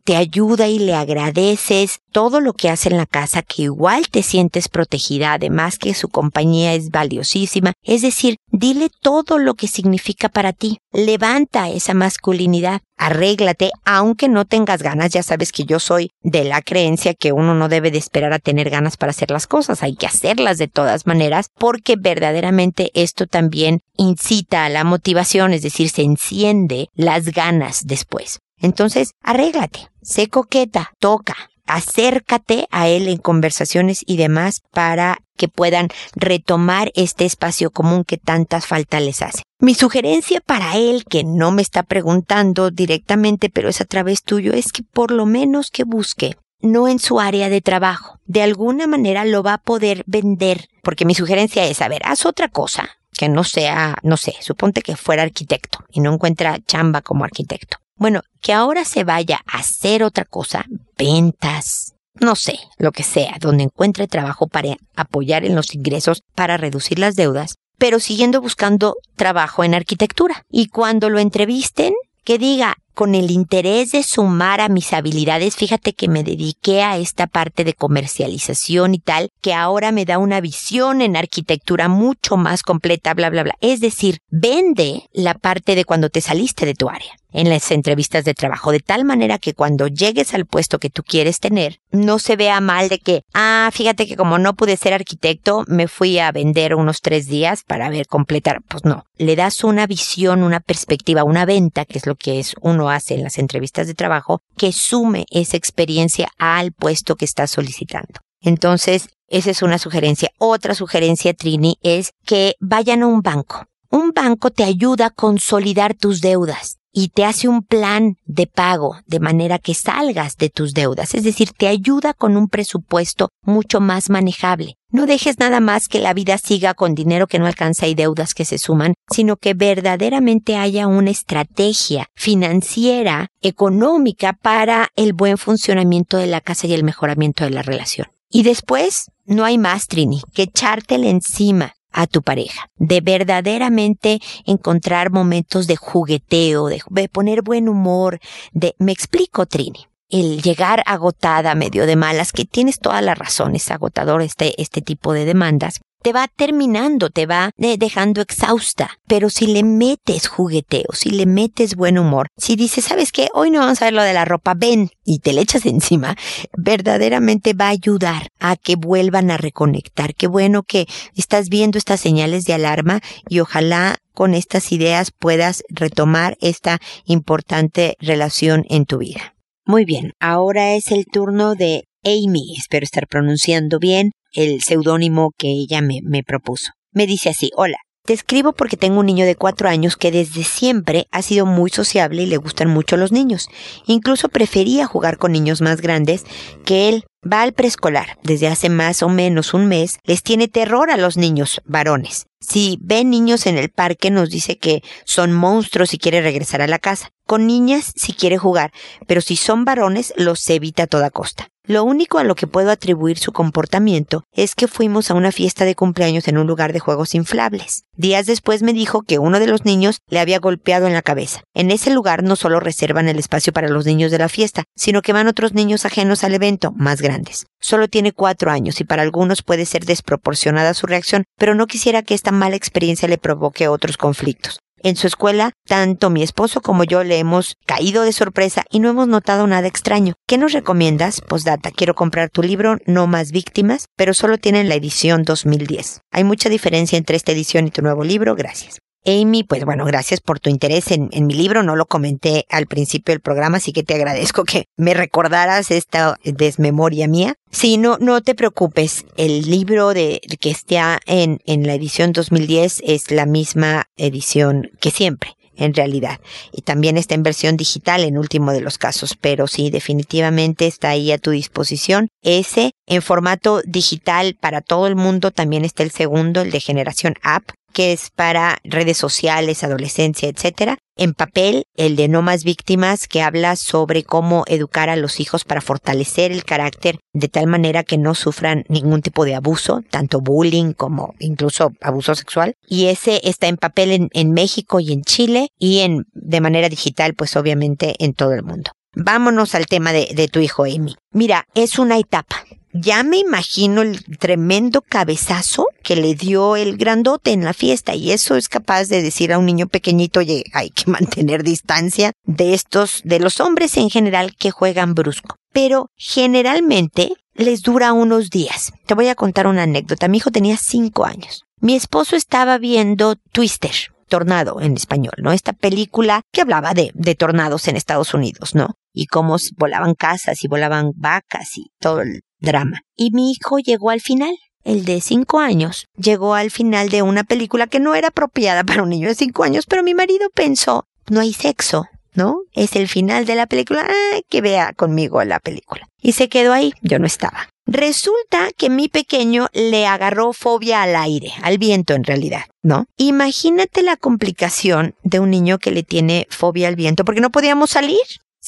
te 0.06 0.14
ayuda 0.14 0.68
y 0.68 0.78
le 0.78 0.94
agradeces 0.94 1.98
todo 2.12 2.40
lo 2.40 2.52
que 2.52 2.70
hace 2.70 2.90
en 2.90 2.96
la 2.96 3.06
casa, 3.06 3.42
que 3.42 3.62
igual 3.62 4.08
te 4.08 4.22
sientes 4.22 4.68
protegida, 4.68 5.32
además 5.32 5.78
que 5.78 5.94
su 5.94 6.08
compañía 6.08 6.74
es 6.74 6.90
valiosísima. 6.90 7.72
Es 7.82 8.02
decir, 8.02 8.36
dile 8.52 8.88
todo 9.02 9.38
lo 9.38 9.54
que 9.54 9.66
significa 9.66 10.28
para 10.28 10.52
ti. 10.52 10.78
Levanta 10.92 11.68
esa 11.70 11.92
masculinidad. 11.92 12.82
Arréglate, 12.96 13.72
aunque 13.84 14.28
no 14.28 14.44
tengas 14.44 14.80
ganas. 14.80 15.10
Ya 15.10 15.24
sabes 15.24 15.50
que 15.50 15.64
yo 15.64 15.80
soy 15.80 16.12
de 16.22 16.44
la 16.44 16.62
creencia 16.62 17.12
que 17.12 17.32
uno 17.32 17.56
no 17.56 17.68
debe 17.68 17.90
de 17.90 17.98
esperar 17.98 18.32
a 18.32 18.38
tener 18.38 18.70
ganas 18.70 18.96
para 18.96 19.10
hacer 19.10 19.32
las 19.32 19.48
cosas. 19.48 19.82
Hay 19.82 19.96
que 19.96 20.06
hacerlas 20.06 20.56
de 20.56 20.68
todas 20.68 21.08
maneras, 21.08 21.50
porque 21.58 21.96
verdaderamente 21.98 22.92
esto 22.94 23.26
también 23.26 23.80
incita 23.96 24.66
a 24.66 24.68
la 24.68 24.84
motivación, 24.84 25.52
es 25.52 25.62
decir, 25.62 25.90
se 25.90 26.02
enciende 26.02 26.90
las 26.94 27.24
ganas 27.32 27.88
después. 27.88 28.38
Entonces, 28.58 29.10
arréglate, 29.22 29.88
sé 30.06 30.28
coqueta, 30.28 30.92
toca, 30.98 31.36
acércate 31.66 32.68
a 32.70 32.88
él 32.88 33.08
en 33.08 33.18
conversaciones 33.18 34.02
y 34.06 34.16
demás 34.16 34.62
para 34.70 35.18
que 35.36 35.48
puedan 35.48 35.88
retomar 36.14 36.92
este 36.94 37.24
espacio 37.24 37.70
común 37.70 38.04
que 38.04 38.16
tantas 38.16 38.66
faltas 38.66 39.02
les 39.02 39.20
hace. 39.20 39.42
Mi 39.60 39.74
sugerencia 39.74 40.40
para 40.40 40.76
él, 40.76 41.04
que 41.04 41.24
no 41.24 41.50
me 41.50 41.62
está 41.62 41.82
preguntando 41.82 42.70
directamente, 42.70 43.50
pero 43.50 43.68
es 43.68 43.80
a 43.80 43.84
través 43.84 44.22
tuyo, 44.22 44.52
es 44.52 44.72
que 44.72 44.82
por 44.82 45.10
lo 45.10 45.26
menos 45.26 45.70
que 45.70 45.84
busque 45.84 46.36
no 46.60 46.88
en 46.88 46.98
su 46.98 47.20
área 47.20 47.48
de 47.48 47.60
trabajo. 47.60 48.18
De 48.24 48.42
alguna 48.42 48.86
manera 48.86 49.24
lo 49.24 49.42
va 49.42 49.54
a 49.54 49.58
poder 49.58 50.04
vender, 50.06 50.68
porque 50.82 51.04
mi 51.04 51.14
sugerencia 51.14 51.64
es, 51.66 51.82
a 51.82 51.88
ver, 51.88 52.02
haz 52.04 52.24
otra 52.24 52.48
cosa 52.48 52.88
que 53.12 53.28
no 53.28 53.44
sea, 53.44 53.96
no 54.02 54.16
sé, 54.16 54.34
suponte 54.40 54.82
que 54.82 54.96
fuera 54.96 55.22
arquitecto 55.22 55.84
y 55.90 56.00
no 56.00 56.12
encuentra 56.12 56.58
chamba 56.66 57.02
como 57.02 57.24
arquitecto. 57.24 57.78
Bueno, 57.96 58.20
que 58.42 58.52
ahora 58.52 58.84
se 58.84 59.04
vaya 59.04 59.40
a 59.46 59.58
hacer 59.58 60.02
otra 60.02 60.24
cosa, 60.24 60.66
ventas, 60.98 61.94
no 62.20 62.36
sé, 62.36 62.58
lo 62.78 62.92
que 62.92 63.02
sea, 63.02 63.36
donde 63.40 63.64
encuentre 63.64 64.06
trabajo 64.06 64.48
para 64.48 64.76
apoyar 64.94 65.44
en 65.44 65.54
los 65.54 65.74
ingresos, 65.74 66.22
para 66.34 66.56
reducir 66.58 66.98
las 66.98 67.16
deudas, 67.16 67.54
pero 67.78 67.98
siguiendo 67.98 68.40
buscando 68.40 68.96
trabajo 69.16 69.64
en 69.64 69.74
arquitectura. 69.74 70.42
Y 70.50 70.68
cuando 70.68 71.10
lo 71.10 71.18
entrevisten, 71.18 71.94
que 72.24 72.38
diga, 72.38 72.74
con 72.92 73.14
el 73.14 73.30
interés 73.30 73.92
de 73.92 74.02
sumar 74.02 74.60
a 74.60 74.68
mis 74.68 74.92
habilidades, 74.92 75.54
fíjate 75.54 75.92
que 75.92 76.08
me 76.08 76.24
dediqué 76.24 76.82
a 76.82 76.96
esta 76.96 77.26
parte 77.26 77.62
de 77.62 77.74
comercialización 77.74 78.94
y 78.94 78.98
tal, 78.98 79.28
que 79.42 79.54
ahora 79.54 79.92
me 79.92 80.04
da 80.04 80.18
una 80.18 80.40
visión 80.40 81.02
en 81.02 81.16
arquitectura 81.16 81.88
mucho 81.88 82.36
más 82.36 82.62
completa, 82.62 83.14
bla, 83.14 83.30
bla, 83.30 83.42
bla. 83.42 83.54
Es 83.60 83.80
decir, 83.80 84.18
vende 84.28 85.08
la 85.12 85.34
parte 85.34 85.74
de 85.74 85.84
cuando 85.84 86.08
te 86.08 86.20
saliste 86.20 86.66
de 86.66 86.74
tu 86.74 86.88
área 86.88 87.12
en 87.36 87.50
las 87.50 87.70
entrevistas 87.70 88.24
de 88.24 88.32
trabajo, 88.32 88.72
de 88.72 88.80
tal 88.80 89.04
manera 89.04 89.38
que 89.38 89.52
cuando 89.52 89.88
llegues 89.88 90.32
al 90.32 90.46
puesto 90.46 90.78
que 90.78 90.88
tú 90.88 91.02
quieres 91.02 91.38
tener, 91.38 91.80
no 91.92 92.18
se 92.18 92.34
vea 92.34 92.60
mal 92.62 92.88
de 92.88 92.98
que, 92.98 93.24
ah, 93.34 93.68
fíjate 93.72 94.06
que 94.06 94.16
como 94.16 94.38
no 94.38 94.54
pude 94.54 94.78
ser 94.78 94.94
arquitecto, 94.94 95.62
me 95.68 95.86
fui 95.86 96.18
a 96.18 96.32
vender 96.32 96.74
unos 96.74 97.02
tres 97.02 97.26
días 97.26 97.62
para 97.62 97.90
ver 97.90 98.06
completar. 98.06 98.62
Pues 98.66 98.86
no, 98.86 99.04
le 99.18 99.36
das 99.36 99.64
una 99.64 99.86
visión, 99.86 100.42
una 100.42 100.60
perspectiva, 100.60 101.24
una 101.24 101.44
venta, 101.44 101.84
que 101.84 101.98
es 101.98 102.06
lo 102.06 102.14
que 102.16 102.38
es 102.38 102.54
uno 102.62 102.88
hace 102.88 103.14
en 103.14 103.22
las 103.22 103.36
entrevistas 103.36 103.86
de 103.86 103.94
trabajo, 103.94 104.40
que 104.56 104.72
sume 104.72 105.26
esa 105.30 105.58
experiencia 105.58 106.30
al 106.38 106.72
puesto 106.72 107.16
que 107.16 107.26
estás 107.26 107.50
solicitando. 107.50 108.20
Entonces, 108.40 109.10
esa 109.28 109.50
es 109.50 109.60
una 109.60 109.76
sugerencia. 109.76 110.30
Otra 110.38 110.74
sugerencia, 110.74 111.34
Trini, 111.34 111.76
es 111.82 112.12
que 112.24 112.54
vayan 112.60 113.02
a 113.02 113.08
un 113.08 113.20
banco. 113.20 113.66
Un 113.90 114.12
banco 114.12 114.50
te 114.50 114.64
ayuda 114.64 115.06
a 115.06 115.10
consolidar 115.10 115.94
tus 115.94 116.22
deudas 116.22 116.78
y 116.98 117.08
te 117.08 117.26
hace 117.26 117.46
un 117.46 117.62
plan 117.62 118.16
de 118.24 118.46
pago 118.46 118.96
de 119.04 119.20
manera 119.20 119.58
que 119.58 119.74
salgas 119.74 120.38
de 120.38 120.48
tus 120.48 120.72
deudas, 120.72 121.14
es 121.14 121.24
decir, 121.24 121.50
te 121.54 121.68
ayuda 121.68 122.14
con 122.14 122.38
un 122.38 122.48
presupuesto 122.48 123.28
mucho 123.42 123.80
más 123.80 124.08
manejable. 124.08 124.78
No 124.88 125.04
dejes 125.04 125.38
nada 125.38 125.60
más 125.60 125.88
que 125.88 126.00
la 126.00 126.14
vida 126.14 126.38
siga 126.38 126.72
con 126.72 126.94
dinero 126.94 127.26
que 127.26 127.38
no 127.38 127.46
alcanza 127.46 127.86
y 127.86 127.94
deudas 127.94 128.32
que 128.32 128.46
se 128.46 128.56
suman, 128.56 128.94
sino 129.10 129.36
que 129.36 129.52
verdaderamente 129.52 130.56
haya 130.56 130.86
una 130.86 131.10
estrategia 131.10 132.08
financiera, 132.14 133.28
económica 133.42 134.32
para 134.32 134.88
el 134.96 135.12
buen 135.12 135.36
funcionamiento 135.36 136.16
de 136.16 136.28
la 136.28 136.40
casa 136.40 136.66
y 136.66 136.72
el 136.72 136.82
mejoramiento 136.82 137.44
de 137.44 137.50
la 137.50 137.60
relación. 137.60 138.06
Y 138.30 138.42
después, 138.42 139.10
no 139.26 139.44
hay 139.44 139.58
más, 139.58 139.86
Trini, 139.86 140.22
que 140.32 140.44
echártela 140.44 141.08
encima 141.08 141.75
a 141.96 142.06
tu 142.06 142.22
pareja, 142.22 142.70
de 142.76 143.00
verdaderamente 143.00 144.20
encontrar 144.44 145.10
momentos 145.10 145.66
de 145.66 145.76
jugueteo, 145.76 146.68
de, 146.68 147.08
poner 147.08 147.40
buen 147.42 147.70
humor, 147.70 148.20
de, 148.52 148.76
me 148.78 148.92
explico, 148.92 149.46
Trini, 149.46 149.88
el 150.10 150.42
llegar 150.42 150.82
agotada, 150.86 151.54
medio 151.54 151.86
de 151.86 151.96
malas, 151.96 152.32
que 152.32 152.44
tienes 152.44 152.78
toda 152.80 153.00
la 153.00 153.14
razón, 153.14 153.56
es 153.56 153.70
agotador 153.70 154.20
este, 154.20 154.60
este 154.60 154.82
tipo 154.82 155.14
de 155.14 155.24
demandas, 155.24 155.80
te 156.06 156.12
va 156.12 156.28
terminando, 156.28 157.10
te 157.10 157.26
va 157.26 157.50
eh, 157.58 157.78
dejando 157.78 158.20
exhausta. 158.20 159.00
Pero 159.08 159.28
si 159.28 159.48
le 159.48 159.64
metes 159.64 160.28
jugueteo, 160.28 160.86
si 160.92 161.10
le 161.10 161.26
metes 161.26 161.74
buen 161.74 161.98
humor, 161.98 162.28
si 162.36 162.54
dices, 162.54 162.84
¿sabes 162.84 163.10
qué? 163.10 163.26
Hoy 163.34 163.50
no 163.50 163.58
vamos 163.58 163.82
a 163.82 163.86
ver 163.86 163.94
lo 163.94 164.04
de 164.04 164.12
la 164.12 164.24
ropa, 164.24 164.54
ven 164.54 164.90
y 165.04 165.18
te 165.18 165.32
le 165.32 165.40
echas 165.40 165.66
encima, 165.66 166.14
verdaderamente 166.56 167.54
va 167.54 167.66
a 167.66 167.70
ayudar 167.70 168.28
a 168.38 168.54
que 168.54 168.76
vuelvan 168.76 169.32
a 169.32 169.36
reconectar. 169.36 170.14
Qué 170.14 170.28
bueno 170.28 170.62
que 170.62 170.86
estás 171.16 171.48
viendo 171.48 171.76
estas 171.76 171.98
señales 171.98 172.44
de 172.44 172.52
alarma 172.52 173.00
y 173.28 173.40
ojalá 173.40 173.96
con 174.14 174.34
estas 174.34 174.70
ideas 174.70 175.10
puedas 175.10 175.64
retomar 175.68 176.38
esta 176.40 176.78
importante 177.06 177.96
relación 177.98 178.64
en 178.68 178.86
tu 178.86 178.98
vida. 178.98 179.34
Muy 179.64 179.84
bien, 179.84 180.12
ahora 180.20 180.74
es 180.74 180.92
el 180.92 181.06
turno 181.06 181.56
de 181.56 181.88
Amy, 182.04 182.54
espero 182.56 182.84
estar 182.84 183.08
pronunciando 183.08 183.80
bien 183.80 184.12
el 184.36 184.62
seudónimo 184.62 185.32
que 185.36 185.48
ella 185.48 185.80
me, 185.80 186.00
me 186.04 186.22
propuso. 186.22 186.70
Me 186.92 187.06
dice 187.06 187.30
así, 187.30 187.50
hola, 187.56 187.78
te 188.06 188.12
escribo 188.12 188.52
porque 188.52 188.76
tengo 188.76 189.00
un 189.00 189.06
niño 189.06 189.26
de 189.26 189.34
cuatro 189.34 189.68
años 189.68 189.96
que 189.96 190.12
desde 190.12 190.44
siempre 190.44 191.08
ha 191.10 191.22
sido 191.22 191.44
muy 191.44 191.70
sociable 191.70 192.22
y 192.22 192.26
le 192.26 192.36
gustan 192.36 192.68
mucho 192.68 192.96
los 192.96 193.10
niños. 193.10 193.48
Incluso 193.86 194.28
prefería 194.28 194.86
jugar 194.86 195.18
con 195.18 195.32
niños 195.32 195.60
más 195.60 195.80
grandes 195.80 196.24
que 196.64 196.88
él. 196.88 197.04
Va 197.26 197.42
al 197.42 197.54
preescolar 197.54 198.18
desde 198.22 198.46
hace 198.46 198.68
más 198.68 199.02
o 199.02 199.08
menos 199.08 199.52
un 199.52 199.66
mes. 199.66 199.98
Les 200.04 200.22
tiene 200.22 200.46
terror 200.46 200.90
a 200.90 200.96
los 200.96 201.16
niños 201.16 201.60
varones. 201.64 202.26
Si 202.38 202.78
ve 202.80 203.04
niños 203.04 203.46
en 203.46 203.58
el 203.58 203.70
parque 203.70 204.10
nos 204.12 204.30
dice 204.30 204.58
que 204.58 204.82
son 205.04 205.32
monstruos 205.32 205.92
y 205.92 205.98
quiere 205.98 206.20
regresar 206.20 206.62
a 206.62 206.68
la 206.68 206.78
casa. 206.78 207.10
Con 207.26 207.46
niñas 207.46 207.92
si 207.96 208.12
quiere 208.12 208.38
jugar, 208.38 208.70
pero 209.08 209.20
si 209.20 209.34
son 209.34 209.64
varones 209.64 210.14
los 210.16 210.48
evita 210.48 210.84
a 210.84 210.86
toda 210.86 211.10
costa. 211.10 211.48
Lo 211.68 211.82
único 211.82 212.18
a 212.18 212.24
lo 212.24 212.36
que 212.36 212.46
puedo 212.46 212.70
atribuir 212.70 213.18
su 213.18 213.32
comportamiento 213.32 214.22
es 214.32 214.54
que 214.54 214.68
fuimos 214.68 215.10
a 215.10 215.14
una 215.14 215.32
fiesta 215.32 215.64
de 215.64 215.74
cumpleaños 215.74 216.28
en 216.28 216.38
un 216.38 216.46
lugar 216.46 216.72
de 216.72 216.78
juegos 216.78 217.16
inflables. 217.16 217.82
Días 217.96 218.26
después 218.26 218.62
me 218.62 218.72
dijo 218.72 219.02
que 219.02 219.18
uno 219.18 219.40
de 219.40 219.48
los 219.48 219.64
niños 219.64 219.98
le 220.08 220.20
había 220.20 220.38
golpeado 220.38 220.86
en 220.86 220.92
la 220.92 221.02
cabeza. 221.02 221.42
En 221.54 221.72
ese 221.72 221.90
lugar 221.90 222.22
no 222.22 222.36
solo 222.36 222.60
reservan 222.60 223.08
el 223.08 223.18
espacio 223.18 223.52
para 223.52 223.68
los 223.68 223.84
niños 223.84 224.12
de 224.12 224.18
la 224.18 224.28
fiesta, 224.28 224.62
sino 224.76 225.02
que 225.02 225.12
van 225.12 225.26
otros 225.26 225.54
niños 225.54 225.84
ajenos 225.84 226.22
al 226.22 226.34
evento, 226.34 226.70
más 226.76 227.02
grandes. 227.02 227.15
Solo 227.60 227.88
tiene 227.88 228.12
cuatro 228.12 228.50
años 228.50 228.80
y 228.80 228.84
para 228.84 229.02
algunos 229.02 229.42
puede 229.42 229.66
ser 229.66 229.84
desproporcionada 229.84 230.74
su 230.74 230.86
reacción, 230.86 231.24
pero 231.38 231.54
no 231.54 231.66
quisiera 231.66 232.02
que 232.02 232.14
esta 232.14 232.32
mala 232.32 232.56
experiencia 232.56 233.08
le 233.08 233.18
provoque 233.18 233.68
otros 233.68 233.96
conflictos. 233.96 234.58
En 234.82 234.94
su 234.94 235.06
escuela, 235.06 235.52
tanto 235.66 236.10
mi 236.10 236.22
esposo 236.22 236.60
como 236.60 236.84
yo 236.84 237.02
le 237.02 237.18
hemos 237.18 237.54
caído 237.66 238.02
de 238.02 238.12
sorpresa 238.12 238.62
y 238.70 238.78
no 238.78 238.90
hemos 238.90 239.08
notado 239.08 239.46
nada 239.46 239.66
extraño. 239.66 240.14
¿Qué 240.28 240.38
nos 240.38 240.52
recomiendas? 240.52 241.22
Postdata, 241.22 241.70
quiero 241.70 241.94
comprar 241.94 242.30
tu 242.30 242.42
libro 242.42 242.76
No 242.86 243.06
más 243.06 243.32
víctimas, 243.32 243.86
pero 243.96 244.14
solo 244.14 244.38
tienen 244.38 244.68
la 244.68 244.74
edición 244.74 245.24
2010. 245.24 246.02
Hay 246.12 246.24
mucha 246.24 246.48
diferencia 246.50 246.98
entre 246.98 247.16
esta 247.16 247.32
edición 247.32 247.66
y 247.66 247.70
tu 247.70 247.82
nuevo 247.82 248.04
libro, 248.04 248.36
gracias. 248.36 248.78
Amy, 249.06 249.44
pues 249.44 249.64
bueno, 249.64 249.84
gracias 249.84 250.20
por 250.20 250.40
tu 250.40 250.50
interés 250.50 250.90
en, 250.90 251.10
mi 251.26 251.34
libro. 251.34 251.62
No 251.62 251.76
lo 251.76 251.86
comenté 251.86 252.44
al 252.50 252.66
principio 252.66 253.12
del 253.12 253.20
programa, 253.20 253.58
así 253.58 253.72
que 253.72 253.82
te 253.82 253.94
agradezco 253.94 254.44
que 254.44 254.66
me 254.76 254.94
recordaras 254.94 255.70
esta 255.70 256.18
desmemoria 256.24 257.06
mía. 257.06 257.34
Sí, 257.50 257.78
no, 257.78 257.98
no 258.00 258.20
te 258.20 258.34
preocupes. 258.34 259.06
El 259.16 259.42
libro 259.48 259.94
de 259.94 260.20
que 260.40 260.50
está 260.50 261.00
en, 261.06 261.38
en 261.46 261.66
la 261.66 261.74
edición 261.74 262.12
2010 262.12 262.82
es 262.84 263.10
la 263.10 263.26
misma 263.26 263.88
edición 263.96 264.70
que 264.80 264.90
siempre 264.90 265.36
en 265.56 265.74
realidad. 265.74 266.20
Y 266.52 266.62
también 266.62 266.96
está 266.96 267.14
en 267.14 267.22
versión 267.22 267.56
digital 267.56 268.04
en 268.04 268.18
último 268.18 268.52
de 268.52 268.60
los 268.60 268.78
casos, 268.78 269.16
pero 269.18 269.46
sí, 269.46 269.70
definitivamente 269.70 270.66
está 270.66 270.90
ahí 270.90 271.12
a 271.12 271.18
tu 271.18 271.30
disposición. 271.30 272.08
Ese 272.22 272.72
en 272.86 273.02
formato 273.02 273.62
digital 273.64 274.36
para 274.38 274.60
todo 274.60 274.86
el 274.86 274.96
mundo 274.96 275.30
también 275.30 275.64
está 275.64 275.82
el 275.82 275.90
segundo, 275.90 276.42
el 276.42 276.50
de 276.50 276.60
generación 276.60 277.14
app, 277.22 277.44
que 277.76 277.92
es 277.92 278.08
para 278.08 278.56
redes 278.64 278.96
sociales, 278.96 279.62
adolescencia, 279.62 280.30
etcétera. 280.30 280.78
En 280.96 281.12
papel, 281.12 281.64
el 281.74 281.94
de 281.94 282.08
No 282.08 282.22
más 282.22 282.42
víctimas, 282.42 283.06
que 283.06 283.20
habla 283.20 283.54
sobre 283.54 284.02
cómo 284.02 284.44
educar 284.46 284.88
a 284.88 284.96
los 284.96 285.20
hijos 285.20 285.44
para 285.44 285.60
fortalecer 285.60 286.32
el 286.32 286.42
carácter 286.42 287.00
de 287.12 287.28
tal 287.28 287.46
manera 287.46 287.84
que 287.84 287.98
no 287.98 288.14
sufran 288.14 288.64
ningún 288.70 289.02
tipo 289.02 289.26
de 289.26 289.34
abuso, 289.34 289.82
tanto 289.90 290.22
bullying 290.22 290.72
como 290.72 291.12
incluso 291.18 291.72
abuso 291.82 292.14
sexual. 292.14 292.54
Y 292.66 292.86
ese 292.86 293.20
está 293.24 293.46
en 293.46 293.58
papel 293.58 293.92
en, 293.92 294.08
en 294.14 294.32
México 294.32 294.80
y 294.80 294.94
en 294.94 295.02
Chile 295.02 295.48
y 295.58 295.80
en, 295.80 296.06
de 296.14 296.40
manera 296.40 296.70
digital, 296.70 297.12
pues 297.12 297.36
obviamente 297.36 297.94
en 297.98 298.14
todo 298.14 298.32
el 298.32 298.42
mundo. 298.42 298.70
Vámonos 298.94 299.54
al 299.54 299.66
tema 299.66 299.92
de, 299.92 300.08
de 300.16 300.28
tu 300.28 300.40
hijo 300.40 300.64
Amy. 300.64 300.94
Mira, 301.12 301.44
es 301.54 301.78
una 301.78 301.98
etapa 301.98 302.42
ya 302.80 303.02
me 303.02 303.18
imagino 303.18 303.82
el 303.82 304.04
tremendo 304.18 304.82
cabezazo 304.82 305.66
que 305.82 305.96
le 305.96 306.14
dio 306.14 306.56
el 306.56 306.76
grandote 306.76 307.32
en 307.32 307.44
la 307.44 307.52
fiesta 307.52 307.94
y 307.94 308.12
eso 308.12 308.36
es 308.36 308.48
capaz 308.48 308.88
de 308.88 309.02
decir 309.02 309.32
a 309.32 309.38
un 309.38 309.46
niño 309.46 309.66
pequeñito, 309.66 310.20
oye, 310.20 310.44
hay 310.52 310.70
que 310.70 310.90
mantener 310.90 311.42
distancia 311.42 312.12
de 312.24 312.54
estos, 312.54 313.00
de 313.04 313.20
los 313.20 313.40
hombres 313.40 313.76
en 313.76 313.90
general 313.90 314.34
que 314.36 314.50
juegan 314.50 314.94
brusco. 314.94 315.36
Pero 315.52 315.90
generalmente 315.96 317.12
les 317.34 317.62
dura 317.62 317.92
unos 317.92 318.30
días. 318.30 318.72
Te 318.86 318.94
voy 318.94 319.08
a 319.08 319.14
contar 319.14 319.46
una 319.46 319.62
anécdota. 319.62 320.08
Mi 320.08 320.18
hijo 320.18 320.30
tenía 320.30 320.56
cinco 320.56 321.04
años. 321.04 321.44
Mi 321.60 321.74
esposo 321.74 322.16
estaba 322.16 322.58
viendo 322.58 323.16
Twister, 323.32 323.72
Tornado 324.08 324.60
en 324.60 324.74
español, 324.74 325.14
¿no? 325.18 325.32
Esta 325.32 325.52
película 325.52 326.22
que 326.32 326.42
hablaba 326.42 326.74
de, 326.74 326.92
de 326.94 327.14
tornados 327.14 327.66
en 327.66 327.76
Estados 327.76 328.14
Unidos, 328.14 328.54
¿no? 328.54 328.74
Y 328.92 329.06
cómo 329.06 329.36
volaban 329.56 329.94
casas 329.94 330.44
y 330.44 330.48
volaban 330.48 330.92
vacas 330.94 331.56
y 331.56 331.70
todo 331.80 332.02
el 332.02 332.20
drama. 332.46 332.80
Y 332.96 333.10
mi 333.10 333.32
hijo 333.32 333.58
llegó 333.58 333.90
al 333.90 334.00
final. 334.00 334.34
El 334.64 334.86
de 334.86 335.00
cinco 335.00 335.38
años 335.38 335.86
llegó 335.96 336.34
al 336.34 336.50
final 336.50 336.88
de 336.88 337.02
una 337.02 337.22
película 337.22 337.66
que 337.66 337.78
no 337.78 337.94
era 337.94 338.08
apropiada 338.08 338.64
para 338.64 338.82
un 338.82 338.88
niño 338.88 339.08
de 339.08 339.14
cinco 339.14 339.44
años, 339.44 339.66
pero 339.66 339.82
mi 339.82 339.94
marido 339.94 340.28
pensó, 340.34 340.86
no 341.08 341.20
hay 341.20 341.32
sexo, 341.32 341.86
¿no? 342.14 342.38
Es 342.52 342.74
el 342.74 342.88
final 342.88 343.26
de 343.26 343.36
la 343.36 343.46
película, 343.46 343.86
que 344.28 344.40
vea 344.40 344.72
conmigo 344.72 345.22
la 345.22 345.38
película. 345.38 345.86
Y 346.00 346.12
se 346.12 346.28
quedó 346.28 346.52
ahí, 346.52 346.72
yo 346.80 346.98
no 346.98 347.06
estaba. 347.06 347.48
Resulta 347.66 348.50
que 348.56 348.70
mi 348.70 348.88
pequeño 348.88 349.48
le 349.52 349.86
agarró 349.86 350.32
fobia 350.32 350.82
al 350.82 350.94
aire, 350.94 351.32
al 351.42 351.58
viento 351.58 351.94
en 351.94 352.04
realidad, 352.04 352.42
¿no? 352.62 352.86
Imagínate 352.96 353.82
la 353.82 353.96
complicación 353.96 354.94
de 355.02 355.18
un 355.18 355.30
niño 355.30 355.58
que 355.58 355.72
le 355.72 355.82
tiene 355.82 356.26
fobia 356.30 356.68
al 356.68 356.76
viento 356.76 357.04
porque 357.04 357.20
no 357.20 357.30
podíamos 357.30 357.70
salir 357.70 357.98